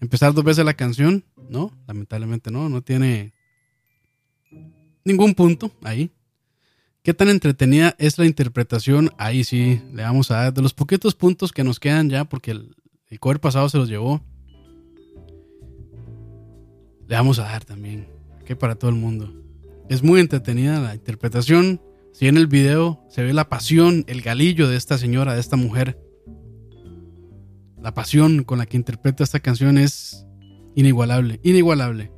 Empezar 0.00 0.34
dos 0.34 0.44
veces 0.44 0.64
la 0.64 0.74
canción, 0.74 1.24
¿no? 1.48 1.72
Lamentablemente 1.86 2.50
no, 2.50 2.68
no 2.68 2.82
tiene 2.82 3.32
ningún 5.04 5.34
punto 5.34 5.70
ahí. 5.82 6.10
¿Qué 7.04 7.12
tan 7.12 7.28
entretenida 7.28 7.94
es 7.98 8.18
la 8.18 8.24
interpretación? 8.24 9.10
Ahí 9.18 9.44
sí, 9.44 9.82
le 9.92 10.04
vamos 10.04 10.30
a 10.30 10.36
dar 10.36 10.54
de 10.54 10.62
los 10.62 10.72
poquitos 10.72 11.14
puntos 11.14 11.52
que 11.52 11.62
nos 11.62 11.78
quedan 11.78 12.08
ya, 12.08 12.24
porque 12.24 12.52
el, 12.52 12.74
el 13.08 13.20
cover 13.20 13.40
pasado 13.40 13.68
se 13.68 13.76
los 13.76 13.90
llevó. 13.90 14.24
Le 17.06 17.14
vamos 17.14 17.38
a 17.38 17.42
dar 17.42 17.62
también, 17.62 18.08
que 18.46 18.56
para 18.56 18.76
todo 18.76 18.88
el 18.88 18.96
mundo. 18.96 19.34
Es 19.90 20.02
muy 20.02 20.18
entretenida 20.18 20.80
la 20.80 20.94
interpretación. 20.94 21.82
Si 22.14 22.26
en 22.26 22.38
el 22.38 22.46
video 22.46 23.04
se 23.10 23.22
ve 23.22 23.34
la 23.34 23.50
pasión, 23.50 24.06
el 24.06 24.22
galillo 24.22 24.66
de 24.70 24.78
esta 24.78 24.96
señora, 24.96 25.34
de 25.34 25.40
esta 25.40 25.56
mujer. 25.56 26.00
La 27.82 27.92
pasión 27.92 28.44
con 28.44 28.56
la 28.56 28.64
que 28.64 28.78
interpreta 28.78 29.22
esta 29.22 29.40
canción 29.40 29.76
es 29.76 30.24
inigualable, 30.74 31.38
inigualable. 31.42 32.13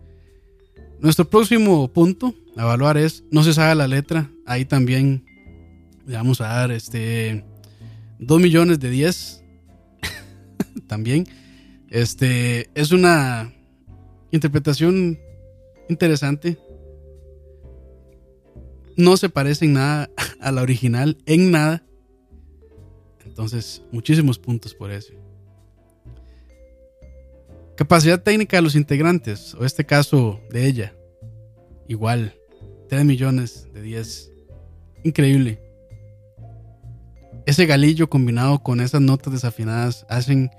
Nuestro 1.01 1.29
próximo 1.29 1.93
punto 1.93 2.35
a 2.57 2.63
evaluar 2.63 2.97
es, 2.97 3.25
no 3.31 3.43
se 3.43 3.53
sabe 3.53 3.75
la 3.75 3.87
letra, 3.87 4.31
ahí 4.47 4.65
también 4.65 5.25
le 6.07 6.17
vamos 6.17 6.41
a 6.41 6.49
dar 6.49 6.71
este 6.71 7.45
2 8.19 8.41
millones 8.41 8.81
de 8.81 8.91
10. 8.91 9.45
también. 10.87 11.27
Este 11.91 12.71
es 12.75 12.93
una 12.93 13.53
interpretación 14.31 15.19
interesante. 15.89 16.59
No 18.97 19.17
se 19.17 19.29
parece 19.29 19.67
en 19.67 19.75
nada 19.75 20.11
a 20.41 20.53
la 20.53 20.63
original, 20.63 21.19
en 21.27 21.51
nada. 21.51 21.85
Entonces, 23.25 23.83
muchísimos 23.93 24.39
puntos 24.39 24.75
por 24.75 24.91
eso. 24.91 25.13
Capacidad 27.77 28.23
técnica 28.23 28.57
de 28.57 28.63
los 28.63 28.75
integrantes, 28.75 29.55
o 29.55 29.65
este 29.67 29.85
caso 29.85 30.41
de 30.51 30.67
ella, 30.67 30.95
igual, 31.89 32.35
3 32.89 33.05
millones 33.05 33.69
de 33.75 33.83
10. 33.83 34.33
Increíble. 35.05 35.61
Ese 37.45 37.67
galillo 37.67 38.09
combinado 38.09 38.61
con 38.63 38.81
esas 38.81 39.03
notas 39.03 39.35
desafinadas 39.35 40.07
hacen 40.09 40.51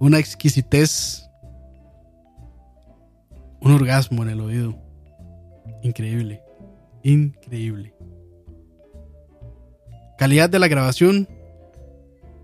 una 0.00 0.18
exquisitez, 0.18 1.22
un 3.60 3.70
orgasmo 3.70 4.24
en 4.24 4.30
el 4.30 4.40
oído. 4.40 4.76
Increíble, 5.84 6.42
increíble. 7.04 7.94
Calidad 10.18 10.50
de 10.50 10.58
la 10.58 10.66
grabación, 10.66 11.28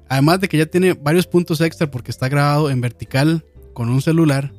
además 0.08 0.40
de 0.40 0.48
que 0.48 0.56
ya 0.56 0.66
tiene 0.66 0.92
varios 0.92 1.26
puntos 1.26 1.60
extra 1.60 1.90
porque 1.90 2.12
está 2.12 2.28
grabado 2.28 2.70
en 2.70 2.80
vertical 2.80 3.44
con 3.80 3.88
un 3.88 4.02
celular, 4.02 4.52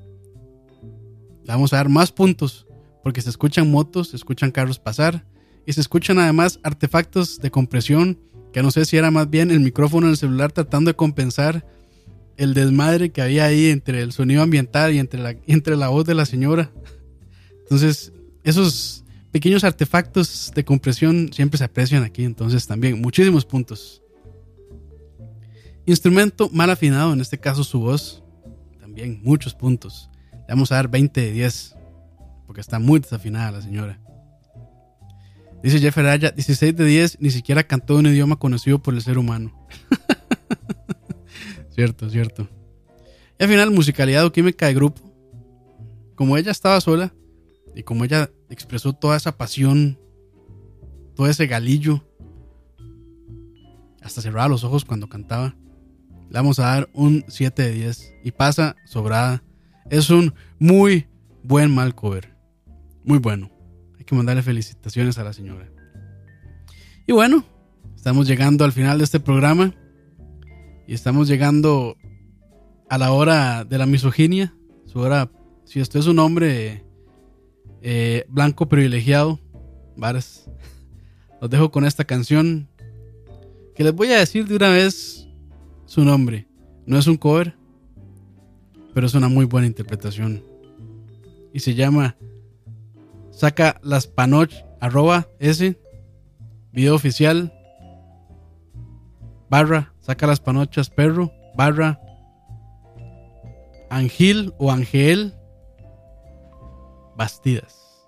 vamos 1.46 1.72
a 1.74 1.76
dar 1.76 1.90
más 1.90 2.12
puntos 2.12 2.66
porque 3.04 3.22
se 3.22 3.30
escuchan 3.30 3.70
motos, 3.70 4.08
se 4.08 4.16
escuchan 4.16 4.50
carros 4.50 4.80
pasar 4.80 5.28
y 5.64 5.74
se 5.74 5.82
escuchan 5.82 6.18
además 6.18 6.60
artefactos 6.64 7.38
de 7.38 7.52
compresión 7.52 8.18
que 8.52 8.64
no 8.64 8.72
sé 8.72 8.84
si 8.84 8.98
era 8.98 9.12
más 9.12 9.30
bien 9.30 9.52
el 9.52 9.60
micrófono 9.60 10.08
en 10.08 10.14
el 10.14 10.18
celular 10.18 10.52
tratando 10.52 10.90
de 10.90 10.96
compensar 10.96 11.68
el 12.36 12.56
desmadre 12.56 13.12
que 13.12 13.22
había 13.22 13.46
ahí 13.46 13.68
entre 13.68 14.02
el 14.02 14.12
sonido 14.12 14.42
ambiental 14.42 14.92
y 14.92 14.98
entre 14.98 15.20
la, 15.22 15.36
entre 15.46 15.78
la 15.78 15.90
voz 15.90 16.04
de 16.08 16.16
la 16.16 16.26
señora. 16.26 16.72
Entonces, 17.60 18.14
esos 18.44 19.06
pequeños 19.32 19.64
artefactos 19.64 20.52
de 20.56 20.66
compresión 20.66 21.30
siempre 21.32 21.60
se 21.60 21.66
aprecian 21.66 22.02
aquí, 22.02 22.24
entonces 22.24 22.66
también 22.66 23.00
muchísimos 23.00 23.46
puntos. 23.46 24.02
Instrumento 25.86 26.50
mal 26.52 26.72
afinado, 26.72 27.14
en 27.14 27.22
este 27.22 27.38
caso 27.38 27.64
su 27.64 27.82
voz, 27.82 28.21
también 28.92 29.22
muchos 29.24 29.54
puntos. 29.54 30.10
Le 30.34 30.46
vamos 30.50 30.70
a 30.72 30.76
dar 30.76 30.90
20 30.90 31.22
de 31.22 31.32
10, 31.32 31.78
porque 32.46 32.60
está 32.60 32.78
muy 32.78 33.00
desafinada 33.00 33.52
la 33.52 33.62
señora. 33.62 34.02
Dice 35.64 35.80
Jeff 35.80 35.98
Araya, 35.98 36.32
16 36.32 36.76
de 36.76 36.84
10, 36.84 37.22
ni 37.22 37.32
siquiera 37.32 37.64
cantó 37.64 37.96
un 37.96 38.08
idioma 38.08 38.36
conocido 38.36 38.80
por 38.80 38.94
el 38.94 39.02
ser 39.02 39.18
humano. 39.18 39.66
cierto, 41.70 42.10
cierto. 42.10 42.50
Y 43.40 43.44
al 43.44 43.50
final, 43.50 43.72
musicalidad 43.72 44.26
o 44.26 44.34
química 44.34 44.68
de 44.68 44.74
grupo. 44.74 45.02
Como 46.16 46.36
ella 46.36 46.52
estaba 46.52 46.82
sola 46.82 47.14
y 47.74 47.84
como 47.84 48.04
ella 48.04 48.30
expresó 48.50 48.92
toda 48.92 49.16
esa 49.16 49.38
pasión, 49.38 49.98
todo 51.16 51.28
ese 51.28 51.48
galillo, 51.48 52.04
hasta 54.02 54.22
cerraba 54.22 54.50
los 54.50 54.66
ojos 54.66 54.84
cuando 54.84 55.08
cantaba, 55.08 55.56
le 56.32 56.38
vamos 56.38 56.60
a 56.60 56.64
dar 56.64 56.90
un 56.94 57.26
7 57.28 57.62
de 57.62 57.72
10 57.74 58.14
y 58.24 58.32
pasa 58.32 58.78
sobrada. 58.86 59.44
Es 59.90 60.10
un 60.10 60.34
muy 60.60 61.08
buen 61.44 61.70
mal 61.70 61.94
cover. 61.94 62.34
Muy 63.04 63.20
bueno. 63.20 63.52
Hay 64.00 64.06
que 64.06 64.16
mandarle 64.16 64.42
felicitaciones 64.42 65.18
a 65.18 65.26
la 65.26 65.34
señora. 65.34 65.70
Y 67.06 67.12
bueno, 67.12 67.44
estamos 67.98 68.30
llegando 68.30 68.64
al 68.64 68.72
final 68.72 69.00
de 69.00 69.04
este 69.04 69.20
programa. 69.20 69.76
Y 70.88 70.94
estamos 70.94 71.28
llegando 71.28 71.98
a 72.90 72.98
la 72.98 73.12
hora 73.12 73.66
de 73.66 73.78
la 73.78 73.86
misoginia. 73.86 74.56
Su 74.86 75.00
hora, 75.00 75.30
si 75.66 75.82
usted 75.82 76.00
es 76.00 76.08
un 76.08 76.20
hombre 76.20 76.86
eh, 77.82 78.24
blanco 78.30 78.70
privilegiado, 78.70 79.42
varas, 79.98 80.50
los 81.42 81.50
dejo 81.50 81.72
con 81.72 81.84
esta 81.84 82.06
canción. 82.06 82.70
Que 83.76 83.84
les 83.84 83.94
voy 83.94 84.14
a 84.14 84.20
decir 84.20 84.48
de 84.48 84.56
una 84.56 84.70
vez 84.70 85.21
su 85.92 86.06
nombre. 86.06 86.48
No 86.86 86.98
es 86.98 87.06
un 87.08 87.18
cover, 87.18 87.54
pero 88.94 89.08
es 89.08 89.14
una 89.14 89.28
muy 89.28 89.44
buena 89.44 89.68
interpretación. 89.68 90.42
Y 91.52 91.60
se 91.60 91.76
llama 91.76 92.16
Saca 93.30 93.78
las 93.84 94.08
panoch, 94.08 94.54
arroba 94.80 95.28
S, 95.40 95.78
video 96.72 96.96
oficial, 96.96 97.54
barra, 99.50 99.94
saca 100.00 100.28
las 100.28 100.40
panochas 100.40 100.90
perro, 100.90 101.30
barra, 101.58 102.00
Angel 103.90 104.54
o 104.60 104.72
Angel, 104.72 105.34
Bastidas. 107.18 108.08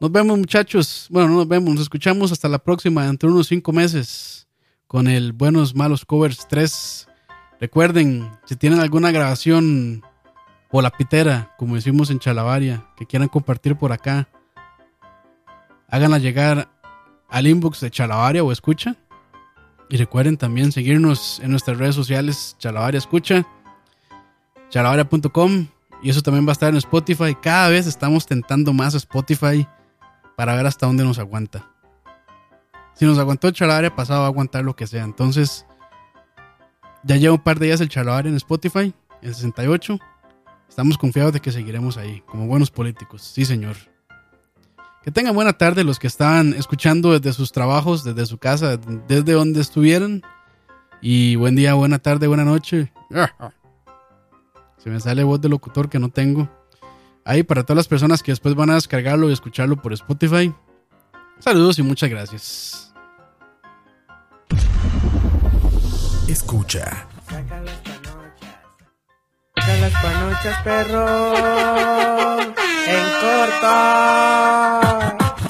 Nos 0.00 0.10
vemos 0.10 0.36
muchachos. 0.36 1.06
Bueno, 1.10 1.28
no 1.28 1.36
nos 1.36 1.48
vemos, 1.48 1.74
nos 1.74 1.82
escuchamos 1.82 2.32
hasta 2.32 2.48
la 2.48 2.58
próxima, 2.58 3.06
dentro 3.06 3.28
de 3.28 3.36
unos 3.36 3.46
cinco 3.46 3.72
meses, 3.72 4.48
con 4.92 5.08
el 5.08 5.32
Buenos 5.32 5.74
Malos 5.74 6.04
Covers 6.04 6.46
3. 6.48 7.08
Recuerden, 7.58 8.30
si 8.44 8.56
tienen 8.56 8.78
alguna 8.78 9.10
grabación 9.10 10.02
o 10.70 10.82
la 10.82 10.90
pitera, 10.90 11.54
como 11.56 11.76
decimos 11.76 12.10
en 12.10 12.18
Chalabaria, 12.18 12.86
que 12.98 13.06
quieran 13.06 13.30
compartir 13.30 13.74
por 13.74 13.90
acá, 13.90 14.28
háganla 15.88 16.18
llegar 16.18 16.68
al 17.30 17.46
inbox 17.46 17.80
de 17.80 17.90
Chalabaria 17.90 18.44
o 18.44 18.52
Escucha. 18.52 18.96
Y 19.88 19.96
recuerden 19.96 20.36
también 20.36 20.72
seguirnos 20.72 21.40
en 21.40 21.52
nuestras 21.52 21.78
redes 21.78 21.94
sociales, 21.94 22.56
Chalabaria 22.58 22.98
Escucha, 22.98 23.46
chalabaria.com. 24.68 25.68
Y 26.02 26.10
eso 26.10 26.20
también 26.20 26.44
va 26.44 26.50
a 26.50 26.52
estar 26.52 26.68
en 26.68 26.76
Spotify. 26.76 27.34
Cada 27.40 27.70
vez 27.70 27.86
estamos 27.86 28.26
tentando 28.26 28.74
más 28.74 28.94
Spotify 28.94 29.66
para 30.36 30.54
ver 30.54 30.66
hasta 30.66 30.84
dónde 30.84 31.02
nos 31.02 31.18
aguanta. 31.18 31.71
Si 32.94 33.04
nos 33.04 33.18
aguantó 33.18 33.48
el 33.48 33.54
Chalabaria 33.54 33.94
pasado, 33.94 34.20
va 34.20 34.26
a 34.26 34.28
aguantar 34.28 34.64
lo 34.64 34.76
que 34.76 34.86
sea. 34.86 35.04
Entonces, 35.04 35.66
ya 37.04 37.16
lleva 37.16 37.34
un 37.34 37.42
par 37.42 37.58
de 37.58 37.66
días 37.66 37.80
el 37.80 37.88
Chalabaria 37.88 38.30
en 38.30 38.36
Spotify, 38.36 38.94
el 39.22 39.34
68. 39.34 39.98
Estamos 40.68 40.96
confiados 40.96 41.32
de 41.32 41.40
que 41.40 41.52
seguiremos 41.52 41.96
ahí, 41.96 42.22
como 42.26 42.46
buenos 42.46 42.70
políticos. 42.70 43.22
Sí, 43.22 43.44
señor. 43.44 43.76
Que 45.02 45.10
tengan 45.10 45.34
buena 45.34 45.52
tarde 45.52 45.84
los 45.84 45.98
que 45.98 46.06
estaban 46.06 46.54
escuchando 46.54 47.18
desde 47.18 47.32
sus 47.32 47.50
trabajos, 47.50 48.04
desde 48.04 48.24
su 48.24 48.38
casa, 48.38 48.76
desde 48.76 49.32
donde 49.32 49.60
estuvieran. 49.60 50.22
Y 51.00 51.34
buen 51.34 51.56
día, 51.56 51.74
buena 51.74 51.98
tarde, 51.98 52.28
buena 52.28 52.44
noche. 52.44 52.92
Se 54.78 54.90
me 54.90 55.00
sale 55.00 55.24
voz 55.24 55.40
de 55.40 55.48
locutor 55.48 55.88
que 55.88 55.98
no 55.98 56.08
tengo. 56.08 56.48
Ahí 57.24 57.42
para 57.42 57.64
todas 57.64 57.76
las 57.76 57.88
personas 57.88 58.22
que 58.22 58.32
después 58.32 58.54
van 58.54 58.70
a 58.70 58.74
descargarlo 58.74 59.28
y 59.28 59.32
escucharlo 59.32 59.76
por 59.76 59.92
Spotify. 59.92 60.54
Saludos 61.42 61.76
y 61.80 61.82
muchas 61.82 62.08
gracias. 62.08 62.92
Escucha. 66.28 67.08
Saca 67.28 67.60
las 69.76 69.92
panochas, 69.92 70.62
perro. 70.62 72.38
En 72.86 73.06
corto. 73.20 73.72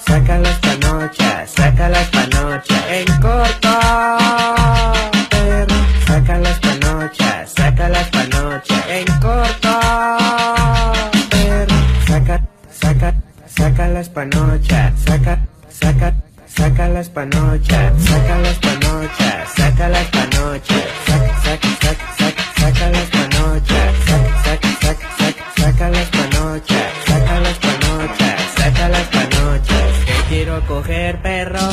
Saca 0.07 0.39
las 0.39 0.59
panochas, 0.61 1.51
saca 1.51 1.89
las 1.91 2.09
panochas. 2.09 2.85
En 2.89 3.07
corto. 3.21 3.69
Perro. 5.29 5.77
Saca 6.07 6.39
las 6.39 6.59
panochas, 6.59 7.53
saca 7.53 7.89
las 7.91 8.09
panochas. 8.09 8.85
En 8.89 9.05
corto. 9.21 9.79
Perro. 11.29 11.77
Saca, 12.07 12.47
saca, 12.71 13.15
saca 13.47 13.89
las 13.89 14.09
panochas. 14.09 14.99
Saca, 15.05 15.39
saca, 15.73 16.15
saca 16.47 16.89
las 16.89 17.09
panochas. 17.09 17.93
Saca 18.03 18.39
las 18.39 18.59
panochas, 18.59 19.49
saca 19.57 19.89
las 19.89 20.07
panochas. 20.09 20.85
Saca, 21.07 21.41
saca, 21.43 21.69
saca, 21.81 22.15
saca, 22.19 22.45
saca 22.61 22.91
las 22.91 23.09
panochas. 23.11 23.95
Saca, 24.07 24.43
saca, 24.45 24.69
saca, 24.81 25.09
saca, 25.19 25.53
saca 25.57 25.91
las 25.91 26.09
panochas. 26.09 26.93
Saca 27.07 27.41
las 27.41 27.59
panochas, 27.59 28.41
saca 28.57 28.89
las 28.89 29.07
panochas. 29.09 29.89
Que 30.07 30.29
quiero 30.29 30.67
coger 30.67 31.23
perro. 31.23 31.69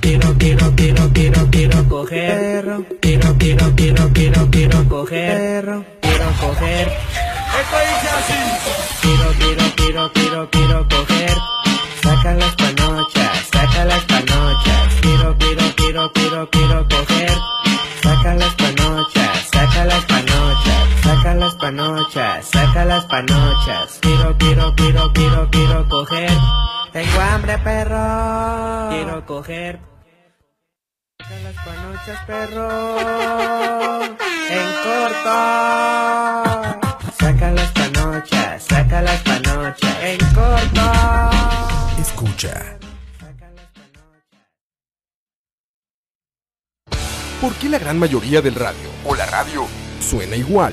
Quiero, 0.00 0.34
quiero, 0.38 0.74
quiero, 0.76 1.10
quiero, 1.12 1.50
quiero 1.50 1.88
coger 1.88 2.38
perro. 2.38 2.84
Quiero, 3.00 3.36
quiero, 3.38 3.74
quiero, 3.76 4.12
quiero, 4.12 4.50
quiero 4.50 4.88
coger 4.88 5.36
perro. 5.36 5.84
Quiero 6.00 6.30
coger. 6.40 6.88
Esto 6.88 7.76
dice 7.80 8.08
así. 8.18 8.87
Las 22.88 23.04
panochas. 23.04 23.98
Quiero, 24.00 24.36
quiero, 24.38 24.74
quiero, 24.74 25.12
quiero, 25.12 25.50
quiero 25.50 25.88
coger. 25.88 26.30
Tengo 26.92 27.20
hambre, 27.20 27.58
perro. 27.58 28.88
Quiero 28.90 29.26
coger. 29.26 29.78
Saca 31.20 31.38
las 31.42 31.54
panochas, 31.66 32.24
perro. 32.26 34.02
En 34.50 34.68
corto. 34.84 35.36
Saca 37.20 37.50
las 37.50 37.70
panochas, 37.72 38.62
saca 38.64 39.02
las 39.02 39.20
panochas. 39.20 39.96
En 40.02 40.18
corto. 40.34 40.80
Escucha. 42.00 42.78
¿Por 47.40 47.52
qué 47.54 47.68
la 47.68 47.78
gran 47.78 47.98
mayoría 47.98 48.40
del 48.40 48.54
radio 48.54 48.88
o 49.04 49.14
la 49.14 49.26
radio 49.26 49.66
suena 50.00 50.34
igual? 50.36 50.72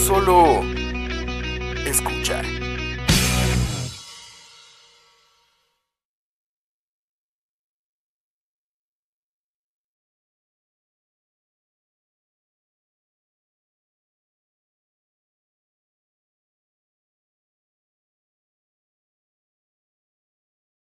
solo 0.00 0.62
escuchar. 1.86 2.59